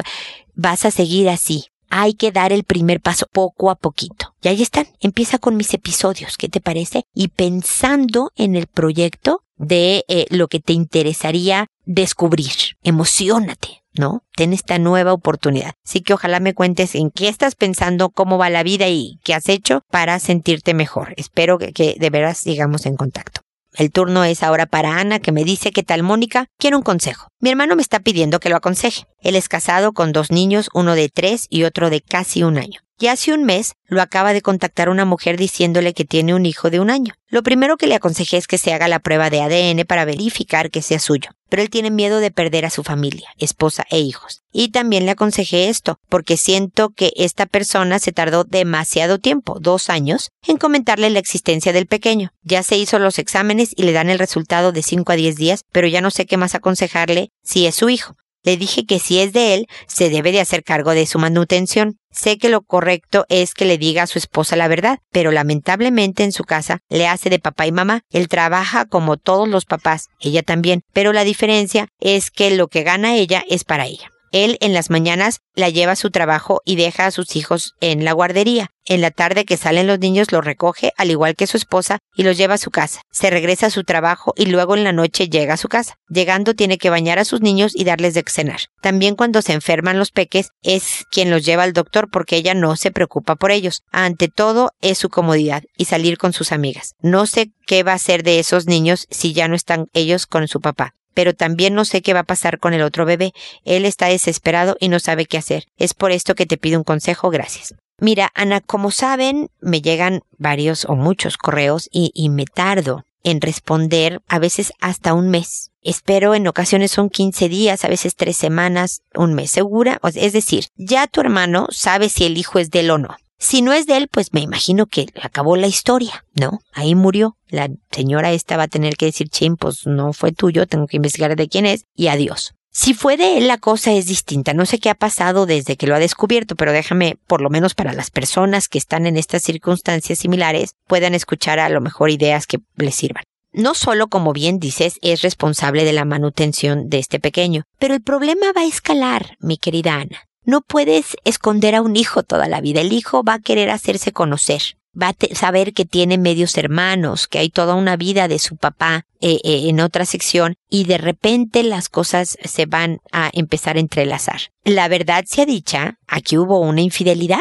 vas 0.54 0.84
a 0.84 0.90
seguir 0.90 1.28
así 1.28 1.66
hay 1.90 2.14
que 2.14 2.32
dar 2.32 2.52
el 2.52 2.64
primer 2.64 3.00
paso 3.00 3.26
poco 3.32 3.70
a 3.70 3.76
poquito. 3.76 4.34
Y 4.42 4.48
ahí 4.48 4.62
están, 4.62 4.86
empieza 5.00 5.38
con 5.38 5.56
mis 5.56 5.72
episodios, 5.74 6.36
¿qué 6.36 6.48
te 6.48 6.60
parece? 6.60 7.04
Y 7.14 7.28
pensando 7.28 8.30
en 8.36 8.56
el 8.56 8.66
proyecto 8.66 9.42
de 9.56 10.04
eh, 10.08 10.26
lo 10.30 10.48
que 10.48 10.60
te 10.60 10.72
interesaría 10.72 11.66
descubrir. 11.84 12.52
Emocionate, 12.82 13.82
¿no? 13.94 14.22
Ten 14.36 14.52
esta 14.52 14.78
nueva 14.78 15.12
oportunidad. 15.12 15.72
Así 15.84 16.00
que 16.00 16.14
ojalá 16.14 16.40
me 16.40 16.54
cuentes 16.54 16.94
en 16.94 17.10
qué 17.10 17.28
estás 17.28 17.54
pensando, 17.54 18.10
cómo 18.10 18.38
va 18.38 18.50
la 18.50 18.62
vida 18.62 18.88
y 18.88 19.18
qué 19.24 19.34
has 19.34 19.48
hecho 19.48 19.82
para 19.90 20.18
sentirte 20.18 20.74
mejor. 20.74 21.14
Espero 21.16 21.58
que, 21.58 21.72
que 21.72 21.96
de 21.98 22.10
veras 22.10 22.38
sigamos 22.38 22.86
en 22.86 22.96
contacto. 22.96 23.45
El 23.76 23.92
turno 23.92 24.24
es 24.24 24.42
ahora 24.42 24.64
para 24.64 24.98
Ana, 24.98 25.18
que 25.18 25.32
me 25.32 25.44
dice 25.44 25.70
que 25.70 25.82
tal 25.82 26.02
Mónica 26.02 26.46
quiere 26.58 26.76
un 26.76 26.82
consejo. 26.82 27.28
Mi 27.40 27.50
hermano 27.50 27.76
me 27.76 27.82
está 27.82 28.00
pidiendo 28.00 28.40
que 28.40 28.48
lo 28.48 28.56
aconseje. 28.56 29.04
Él 29.20 29.36
es 29.36 29.50
casado 29.50 29.92
con 29.92 30.12
dos 30.12 30.30
niños, 30.30 30.70
uno 30.72 30.94
de 30.94 31.10
tres 31.10 31.46
y 31.50 31.64
otro 31.64 31.90
de 31.90 32.00
casi 32.00 32.42
un 32.42 32.56
año. 32.56 32.85
Y 32.98 33.08
hace 33.08 33.32
un 33.32 33.44
mes 33.44 33.74
lo 33.84 34.02
acaba 34.02 34.32
de 34.32 34.42
contactar 34.42 34.88
una 34.88 35.04
mujer 35.04 35.36
diciéndole 35.36 35.94
que 35.94 36.04
tiene 36.04 36.34
un 36.34 36.46
hijo 36.46 36.70
de 36.70 36.80
un 36.80 36.90
año. 36.90 37.14
Lo 37.28 37.42
primero 37.42 37.76
que 37.76 37.86
le 37.86 37.94
aconsejé 37.94 38.36
es 38.36 38.46
que 38.46 38.58
se 38.58 38.72
haga 38.72 38.88
la 38.88 39.00
prueba 39.00 39.30
de 39.30 39.42
ADN 39.42 39.84
para 39.86 40.04
verificar 40.04 40.70
que 40.70 40.82
sea 40.82 40.98
suyo, 40.98 41.30
pero 41.48 41.62
él 41.62 41.70
tiene 41.70 41.90
miedo 41.90 42.20
de 42.20 42.30
perder 42.30 42.64
a 42.64 42.70
su 42.70 42.82
familia, 42.82 43.28
esposa 43.36 43.84
e 43.90 43.98
hijos. 43.98 44.42
Y 44.52 44.68
también 44.68 45.04
le 45.04 45.12
aconsejé 45.12 45.68
esto, 45.68 45.98
porque 46.08 46.36
siento 46.36 46.90
que 46.90 47.12
esta 47.16 47.46
persona 47.46 47.98
se 47.98 48.12
tardó 48.12 48.44
demasiado 48.44 49.18
tiempo, 49.18 49.58
dos 49.60 49.90
años, 49.90 50.30
en 50.46 50.56
comentarle 50.56 51.10
la 51.10 51.18
existencia 51.18 51.72
del 51.72 51.86
pequeño. 51.86 52.30
Ya 52.42 52.62
se 52.62 52.76
hizo 52.76 52.98
los 52.98 53.18
exámenes 53.18 53.72
y 53.76 53.82
le 53.82 53.92
dan 53.92 54.08
el 54.08 54.18
resultado 54.18 54.72
de 54.72 54.82
5 54.82 55.12
a 55.12 55.16
10 55.16 55.36
días, 55.36 55.64
pero 55.72 55.88
ya 55.88 56.00
no 56.00 56.10
sé 56.10 56.26
qué 56.26 56.36
más 56.36 56.54
aconsejarle 56.54 57.30
si 57.42 57.66
es 57.66 57.74
su 57.74 57.88
hijo. 57.88 58.16
Le 58.46 58.56
dije 58.56 58.86
que 58.86 59.00
si 59.00 59.18
es 59.18 59.32
de 59.32 59.54
él, 59.54 59.66
se 59.88 60.08
debe 60.08 60.30
de 60.30 60.40
hacer 60.40 60.62
cargo 60.62 60.92
de 60.92 61.04
su 61.04 61.18
manutención. 61.18 61.98
Sé 62.12 62.38
que 62.38 62.48
lo 62.48 62.62
correcto 62.62 63.26
es 63.28 63.54
que 63.54 63.64
le 63.64 63.76
diga 63.76 64.04
a 64.04 64.06
su 64.06 64.20
esposa 64.20 64.54
la 64.54 64.68
verdad, 64.68 65.00
pero 65.10 65.32
lamentablemente 65.32 66.22
en 66.22 66.30
su 66.30 66.44
casa 66.44 66.78
le 66.88 67.08
hace 67.08 67.28
de 67.28 67.40
papá 67.40 67.66
y 67.66 67.72
mamá. 67.72 68.02
Él 68.12 68.28
trabaja 68.28 68.84
como 68.84 69.16
todos 69.16 69.48
los 69.48 69.64
papás, 69.64 70.06
ella 70.20 70.44
también, 70.44 70.82
pero 70.92 71.12
la 71.12 71.24
diferencia 71.24 71.88
es 71.98 72.30
que 72.30 72.52
lo 72.52 72.68
que 72.68 72.84
gana 72.84 73.16
ella 73.16 73.44
es 73.48 73.64
para 73.64 73.86
ella. 73.86 74.12
Él 74.32 74.58
en 74.60 74.72
las 74.72 74.90
mañanas 74.90 75.40
la 75.54 75.70
lleva 75.70 75.92
a 75.92 75.96
su 75.96 76.10
trabajo 76.10 76.60
y 76.64 76.76
deja 76.76 77.06
a 77.06 77.10
sus 77.10 77.36
hijos 77.36 77.74
en 77.80 78.04
la 78.04 78.12
guardería. 78.12 78.70
En 78.88 79.00
la 79.00 79.10
tarde 79.10 79.44
que 79.44 79.56
salen 79.56 79.88
los 79.88 79.98
niños 79.98 80.30
los 80.30 80.44
recoge, 80.44 80.92
al 80.96 81.10
igual 81.10 81.34
que 81.34 81.48
su 81.48 81.56
esposa, 81.56 81.98
y 82.14 82.22
los 82.22 82.36
lleva 82.36 82.54
a 82.54 82.58
su 82.58 82.70
casa. 82.70 83.02
Se 83.10 83.30
regresa 83.30 83.66
a 83.66 83.70
su 83.70 83.82
trabajo 83.82 84.32
y 84.36 84.46
luego 84.46 84.76
en 84.76 84.84
la 84.84 84.92
noche 84.92 85.28
llega 85.28 85.54
a 85.54 85.56
su 85.56 85.68
casa. 85.68 85.96
Llegando 86.08 86.54
tiene 86.54 86.78
que 86.78 86.90
bañar 86.90 87.18
a 87.18 87.24
sus 87.24 87.40
niños 87.40 87.72
y 87.74 87.82
darles 87.82 88.14
de 88.14 88.24
cenar. 88.28 88.60
También 88.80 89.16
cuando 89.16 89.42
se 89.42 89.54
enferman 89.54 89.98
los 89.98 90.12
peques 90.12 90.50
es 90.62 91.04
quien 91.10 91.30
los 91.30 91.44
lleva 91.44 91.64
al 91.64 91.72
doctor 91.72 92.08
porque 92.12 92.36
ella 92.36 92.54
no 92.54 92.76
se 92.76 92.92
preocupa 92.92 93.34
por 93.34 93.50
ellos. 93.50 93.82
Ante 93.90 94.28
todo 94.28 94.70
es 94.80 94.98
su 94.98 95.08
comodidad 95.08 95.64
y 95.76 95.86
salir 95.86 96.16
con 96.16 96.32
sus 96.32 96.52
amigas. 96.52 96.94
No 97.00 97.26
sé 97.26 97.50
qué 97.66 97.82
va 97.82 97.92
a 97.92 97.96
hacer 97.96 98.22
de 98.22 98.38
esos 98.38 98.66
niños 98.66 99.06
si 99.10 99.32
ya 99.32 99.48
no 99.48 99.56
están 99.56 99.86
ellos 99.94 100.26
con 100.26 100.46
su 100.46 100.60
papá 100.60 100.94
pero 101.16 101.34
también 101.34 101.74
no 101.74 101.86
sé 101.86 102.02
qué 102.02 102.12
va 102.12 102.20
a 102.20 102.24
pasar 102.24 102.58
con 102.58 102.74
el 102.74 102.82
otro 102.82 103.06
bebé. 103.06 103.32
Él 103.64 103.86
está 103.86 104.08
desesperado 104.08 104.76
y 104.80 104.90
no 104.90 105.00
sabe 105.00 105.24
qué 105.24 105.38
hacer. 105.38 105.64
Es 105.78 105.94
por 105.94 106.12
esto 106.12 106.34
que 106.34 106.44
te 106.44 106.58
pido 106.58 106.78
un 106.78 106.84
consejo. 106.84 107.30
Gracias. 107.30 107.74
Mira, 107.98 108.30
Ana, 108.34 108.60
como 108.60 108.90
saben, 108.90 109.48
me 109.58 109.80
llegan 109.80 110.20
varios 110.36 110.84
o 110.84 110.94
muchos 110.94 111.38
correos 111.38 111.88
y, 111.90 112.10
y 112.12 112.28
me 112.28 112.44
tardo 112.44 113.06
en 113.24 113.40
responder 113.40 114.20
a 114.28 114.38
veces 114.38 114.74
hasta 114.78 115.14
un 115.14 115.30
mes. 115.30 115.70
Espero 115.80 116.34
en 116.34 116.46
ocasiones 116.48 116.90
son 116.90 117.08
15 117.08 117.48
días, 117.48 117.82
a 117.86 117.88
veces 117.88 118.14
tres 118.14 118.36
semanas, 118.36 119.00
un 119.14 119.32
mes 119.32 119.50
segura. 119.50 119.98
Es 120.14 120.34
decir, 120.34 120.66
ya 120.76 121.06
tu 121.06 121.22
hermano 121.22 121.68
sabe 121.70 122.10
si 122.10 122.26
el 122.26 122.36
hijo 122.36 122.58
es 122.58 122.70
de 122.70 122.80
él 122.80 122.90
o 122.90 122.98
no. 122.98 123.16
Si 123.38 123.62
no 123.62 123.72
es 123.72 123.86
de 123.86 123.96
él, 123.96 124.08
pues 124.08 124.32
me 124.32 124.40
imagino 124.40 124.86
que 124.86 125.06
acabó 125.20 125.56
la 125.56 125.66
historia, 125.66 126.24
¿no? 126.34 126.60
Ahí 126.72 126.94
murió. 126.94 127.36
La 127.48 127.68
señora 127.90 128.32
esta 128.32 128.56
va 128.56 128.64
a 128.64 128.68
tener 128.68 128.96
que 128.96 129.06
decir, 129.06 129.28
ching, 129.28 129.56
pues 129.56 129.86
no 129.86 130.12
fue 130.12 130.32
tuyo, 130.32 130.66
tengo 130.66 130.86
que 130.86 130.96
investigar 130.96 131.36
de 131.36 131.48
quién 131.48 131.66
es, 131.66 131.84
y 131.94 132.08
adiós. 132.08 132.54
Si 132.72 132.92
fue 132.92 133.16
de 133.16 133.38
él, 133.38 133.48
la 133.48 133.56
cosa 133.56 133.92
es 133.92 134.06
distinta. 134.06 134.52
No 134.52 134.66
sé 134.66 134.78
qué 134.78 134.90
ha 134.90 134.94
pasado 134.94 135.46
desde 135.46 135.76
que 135.76 135.86
lo 135.86 135.94
ha 135.94 135.98
descubierto, 135.98 136.56
pero 136.56 136.72
déjame, 136.72 137.16
por 137.26 137.40
lo 137.40 137.48
menos 137.48 137.74
para 137.74 137.94
las 137.94 138.10
personas 138.10 138.68
que 138.68 138.76
están 138.76 139.06
en 139.06 139.16
estas 139.16 139.42
circunstancias 139.42 140.18
similares, 140.18 140.72
puedan 140.86 141.14
escuchar 141.14 141.58
a 141.58 141.70
lo 141.70 141.80
mejor 141.80 142.10
ideas 142.10 142.46
que 142.46 142.58
les 142.76 142.94
sirvan. 142.94 143.24
No 143.52 143.74
solo, 143.74 144.08
como 144.08 144.34
bien 144.34 144.58
dices, 144.58 144.98
es 145.00 145.22
responsable 145.22 145.84
de 145.84 145.94
la 145.94 146.04
manutención 146.04 146.90
de 146.90 146.98
este 146.98 147.18
pequeño, 147.18 147.62
pero 147.78 147.94
el 147.94 148.02
problema 148.02 148.52
va 148.54 148.60
a 148.60 148.66
escalar, 148.66 149.36
mi 149.40 149.56
querida 149.56 149.94
Ana. 149.94 150.26
No 150.46 150.60
puedes 150.60 151.16
esconder 151.24 151.74
a 151.74 151.82
un 151.82 151.96
hijo 151.96 152.22
toda 152.22 152.48
la 152.48 152.60
vida. 152.60 152.80
El 152.80 152.92
hijo 152.92 153.24
va 153.24 153.34
a 153.34 153.40
querer 153.40 153.68
hacerse 153.68 154.12
conocer. 154.12 154.62
Va 154.98 155.08
a 155.08 155.34
saber 155.34 155.74
que 155.74 155.84
tiene 155.84 156.16
medios 156.16 156.56
hermanos, 156.56 157.26
que 157.26 157.40
hay 157.40 157.50
toda 157.50 157.74
una 157.74 157.96
vida 157.96 158.28
de 158.28 158.38
su 158.38 158.56
papá 158.56 159.04
eh, 159.20 159.40
eh, 159.42 159.68
en 159.68 159.80
otra 159.80 160.06
sección 160.06 160.54
y 160.70 160.84
de 160.84 160.98
repente 160.98 161.64
las 161.64 161.88
cosas 161.88 162.38
se 162.44 162.64
van 162.64 163.00
a 163.12 163.28
empezar 163.34 163.76
a 163.76 163.80
entrelazar. 163.80 164.52
La 164.64 164.86
verdad 164.88 165.24
sea 165.26 165.44
dicha, 165.44 165.98
aquí 166.06 166.38
hubo 166.38 166.60
una 166.60 166.80
infidelidad 166.80 167.40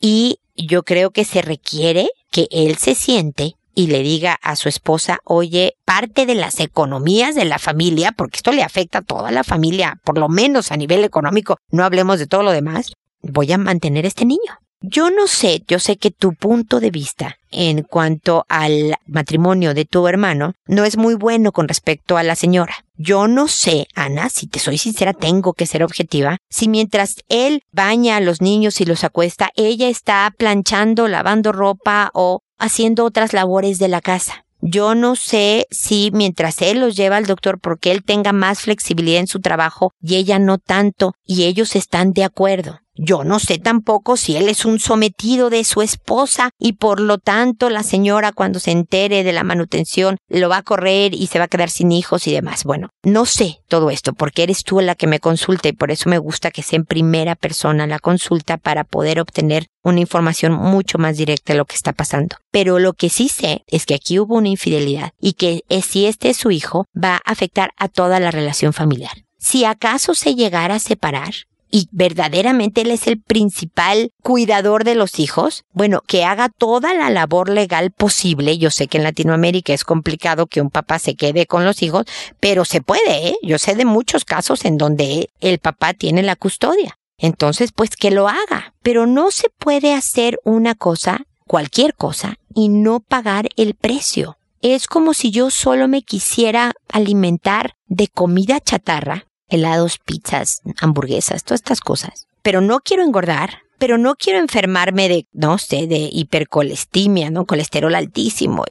y 0.00 0.38
yo 0.54 0.84
creo 0.84 1.10
que 1.10 1.24
se 1.24 1.42
requiere 1.42 2.08
que 2.30 2.46
él 2.50 2.76
se 2.76 2.94
siente 2.94 3.56
y 3.74 3.88
le 3.88 4.02
diga 4.02 4.38
a 4.42 4.56
su 4.56 4.68
esposa, 4.68 5.18
oye, 5.24 5.74
parte 5.84 6.26
de 6.26 6.34
las 6.34 6.60
economías 6.60 7.34
de 7.34 7.44
la 7.44 7.58
familia, 7.58 8.12
porque 8.12 8.36
esto 8.36 8.52
le 8.52 8.62
afecta 8.62 8.98
a 8.98 9.02
toda 9.02 9.30
la 9.30 9.44
familia, 9.44 10.00
por 10.04 10.18
lo 10.18 10.28
menos 10.28 10.72
a 10.72 10.76
nivel 10.76 11.04
económico, 11.04 11.58
no 11.70 11.84
hablemos 11.84 12.18
de 12.18 12.26
todo 12.26 12.42
lo 12.42 12.52
demás, 12.52 12.92
voy 13.22 13.52
a 13.52 13.58
mantener 13.58 14.06
este 14.06 14.24
niño. 14.24 14.58
Yo 14.86 15.08
no 15.08 15.26
sé, 15.26 15.62
yo 15.66 15.78
sé 15.78 15.96
que 15.96 16.10
tu 16.10 16.34
punto 16.34 16.78
de 16.78 16.90
vista 16.90 17.38
en 17.50 17.84
cuanto 17.84 18.44
al 18.50 18.96
matrimonio 19.06 19.72
de 19.72 19.86
tu 19.86 20.06
hermano 20.08 20.52
no 20.66 20.84
es 20.84 20.98
muy 20.98 21.14
bueno 21.14 21.52
con 21.52 21.68
respecto 21.68 22.18
a 22.18 22.22
la 22.22 22.36
señora. 22.36 22.74
Yo 22.96 23.26
no 23.26 23.48
sé, 23.48 23.86
Ana, 23.94 24.28
si 24.28 24.46
te 24.46 24.58
soy 24.58 24.76
sincera, 24.76 25.14
tengo 25.14 25.54
que 25.54 25.64
ser 25.64 25.82
objetiva, 25.82 26.36
si 26.50 26.68
mientras 26.68 27.16
él 27.28 27.62
baña 27.72 28.16
a 28.16 28.20
los 28.20 28.42
niños 28.42 28.82
y 28.82 28.84
los 28.84 29.04
acuesta, 29.04 29.50
ella 29.56 29.88
está 29.88 30.30
planchando, 30.36 31.08
lavando 31.08 31.52
ropa 31.52 32.10
o 32.12 32.40
haciendo 32.64 33.04
otras 33.04 33.32
labores 33.32 33.78
de 33.78 33.88
la 33.88 34.00
casa. 34.00 34.44
Yo 34.60 34.94
no 34.94 35.14
sé 35.14 35.66
si 35.70 36.10
mientras 36.14 36.62
él 36.62 36.80
los 36.80 36.96
lleva 36.96 37.18
al 37.18 37.26
doctor 37.26 37.60
porque 37.60 37.92
él 37.92 38.02
tenga 38.02 38.32
más 38.32 38.60
flexibilidad 38.60 39.20
en 39.20 39.26
su 39.26 39.40
trabajo 39.40 39.92
y 40.00 40.16
ella 40.16 40.38
no 40.38 40.56
tanto 40.56 41.12
y 41.26 41.44
ellos 41.44 41.76
están 41.76 42.12
de 42.12 42.24
acuerdo. 42.24 42.80
Yo 42.96 43.24
no 43.24 43.38
sé 43.38 43.58
tampoco 43.58 44.16
si 44.16 44.36
él 44.36 44.48
es 44.48 44.64
un 44.64 44.78
sometido 44.78 45.50
de 45.50 45.64
su 45.64 45.82
esposa 45.82 46.50
y 46.58 46.74
por 46.74 47.00
lo 47.00 47.18
tanto 47.18 47.68
la 47.68 47.82
señora 47.82 48.32
cuando 48.32 48.60
se 48.60 48.70
entere 48.70 49.24
de 49.24 49.32
la 49.32 49.42
manutención 49.42 50.16
lo 50.28 50.48
va 50.48 50.58
a 50.58 50.62
correr 50.62 51.14
y 51.14 51.26
se 51.26 51.38
va 51.38 51.46
a 51.46 51.48
quedar 51.48 51.70
sin 51.70 51.90
hijos 51.90 52.26
y 52.26 52.32
demás. 52.32 52.64
Bueno, 52.64 52.90
no 53.02 53.26
sé 53.26 53.60
todo 53.68 53.90
esto 53.90 54.12
porque 54.12 54.44
eres 54.44 54.62
tú 54.62 54.80
la 54.80 54.94
que 54.94 55.06
me 55.06 55.20
consulta 55.20 55.68
y 55.68 55.72
por 55.72 55.90
eso 55.90 56.08
me 56.08 56.18
gusta 56.18 56.50
que 56.50 56.62
sea 56.62 56.76
en 56.76 56.84
primera 56.84 57.34
persona 57.34 57.86
la 57.86 57.98
consulta 57.98 58.58
para 58.58 58.84
poder 58.84 59.20
obtener 59.20 59.66
una 59.82 60.00
información 60.00 60.52
mucho 60.52 60.98
más 60.98 61.16
directa 61.16 61.52
de 61.52 61.58
lo 61.58 61.66
que 61.66 61.76
está 61.76 61.92
pasando. 61.92 62.36
Pero 62.50 62.78
lo 62.78 62.92
que 62.92 63.10
sí 63.10 63.28
sé 63.28 63.64
es 63.66 63.86
que 63.86 63.94
aquí 63.94 64.18
hubo 64.18 64.36
una 64.36 64.48
infidelidad 64.48 65.10
y 65.20 65.34
que 65.34 65.62
si 65.82 66.06
este 66.06 66.30
es 66.30 66.38
su 66.38 66.50
hijo 66.50 66.86
va 66.96 67.16
a 67.16 67.30
afectar 67.30 67.72
a 67.76 67.88
toda 67.88 68.18
la 68.20 68.30
relación 68.30 68.72
familiar. 68.72 69.24
Si 69.38 69.64
acaso 69.64 70.14
se 70.14 70.34
llegara 70.34 70.76
a 70.76 70.78
separar, 70.78 71.34
y 71.74 71.88
verdaderamente 71.90 72.82
él 72.82 72.92
es 72.92 73.08
el 73.08 73.20
principal 73.20 74.12
cuidador 74.22 74.84
de 74.84 74.94
los 74.94 75.18
hijos, 75.18 75.64
bueno, 75.72 76.02
que 76.06 76.24
haga 76.24 76.48
toda 76.48 76.94
la 76.94 77.10
labor 77.10 77.48
legal 77.48 77.90
posible. 77.90 78.58
Yo 78.58 78.70
sé 78.70 78.86
que 78.86 78.98
en 78.98 79.02
Latinoamérica 79.02 79.74
es 79.74 79.82
complicado 79.82 80.46
que 80.46 80.60
un 80.60 80.70
papá 80.70 81.00
se 81.00 81.16
quede 81.16 81.46
con 81.46 81.64
los 81.64 81.82
hijos, 81.82 82.06
pero 82.38 82.64
se 82.64 82.80
puede, 82.80 83.26
¿eh? 83.26 83.36
Yo 83.42 83.58
sé 83.58 83.74
de 83.74 83.86
muchos 83.86 84.24
casos 84.24 84.64
en 84.64 84.78
donde 84.78 85.30
el 85.40 85.58
papá 85.58 85.94
tiene 85.94 86.22
la 86.22 86.36
custodia. 86.36 86.96
Entonces, 87.18 87.72
pues 87.72 87.96
que 87.96 88.12
lo 88.12 88.28
haga. 88.28 88.72
Pero 88.84 89.06
no 89.06 89.32
se 89.32 89.48
puede 89.58 89.94
hacer 89.94 90.38
una 90.44 90.76
cosa, 90.76 91.24
cualquier 91.44 91.94
cosa, 91.94 92.36
y 92.54 92.68
no 92.68 93.00
pagar 93.00 93.48
el 93.56 93.74
precio. 93.74 94.38
Es 94.60 94.86
como 94.86 95.12
si 95.12 95.32
yo 95.32 95.50
solo 95.50 95.88
me 95.88 96.02
quisiera 96.02 96.72
alimentar 96.92 97.74
de 97.88 98.06
comida 98.06 98.60
chatarra 98.60 99.26
helados, 99.48 99.98
pizzas, 99.98 100.60
hamburguesas, 100.80 101.44
todas 101.44 101.60
estas 101.60 101.80
cosas. 101.80 102.26
Pero 102.42 102.60
no 102.60 102.80
quiero 102.80 103.02
engordar, 103.02 103.62
pero 103.78 103.98
no 103.98 104.16
quiero 104.16 104.38
enfermarme 104.38 105.08
de, 105.08 105.26
no 105.32 105.58
sé, 105.58 105.86
de 105.86 106.08
hipercolestimia, 106.12 107.30
¿no? 107.30 107.46
Colesterol 107.46 107.94
altísimo, 107.94 108.64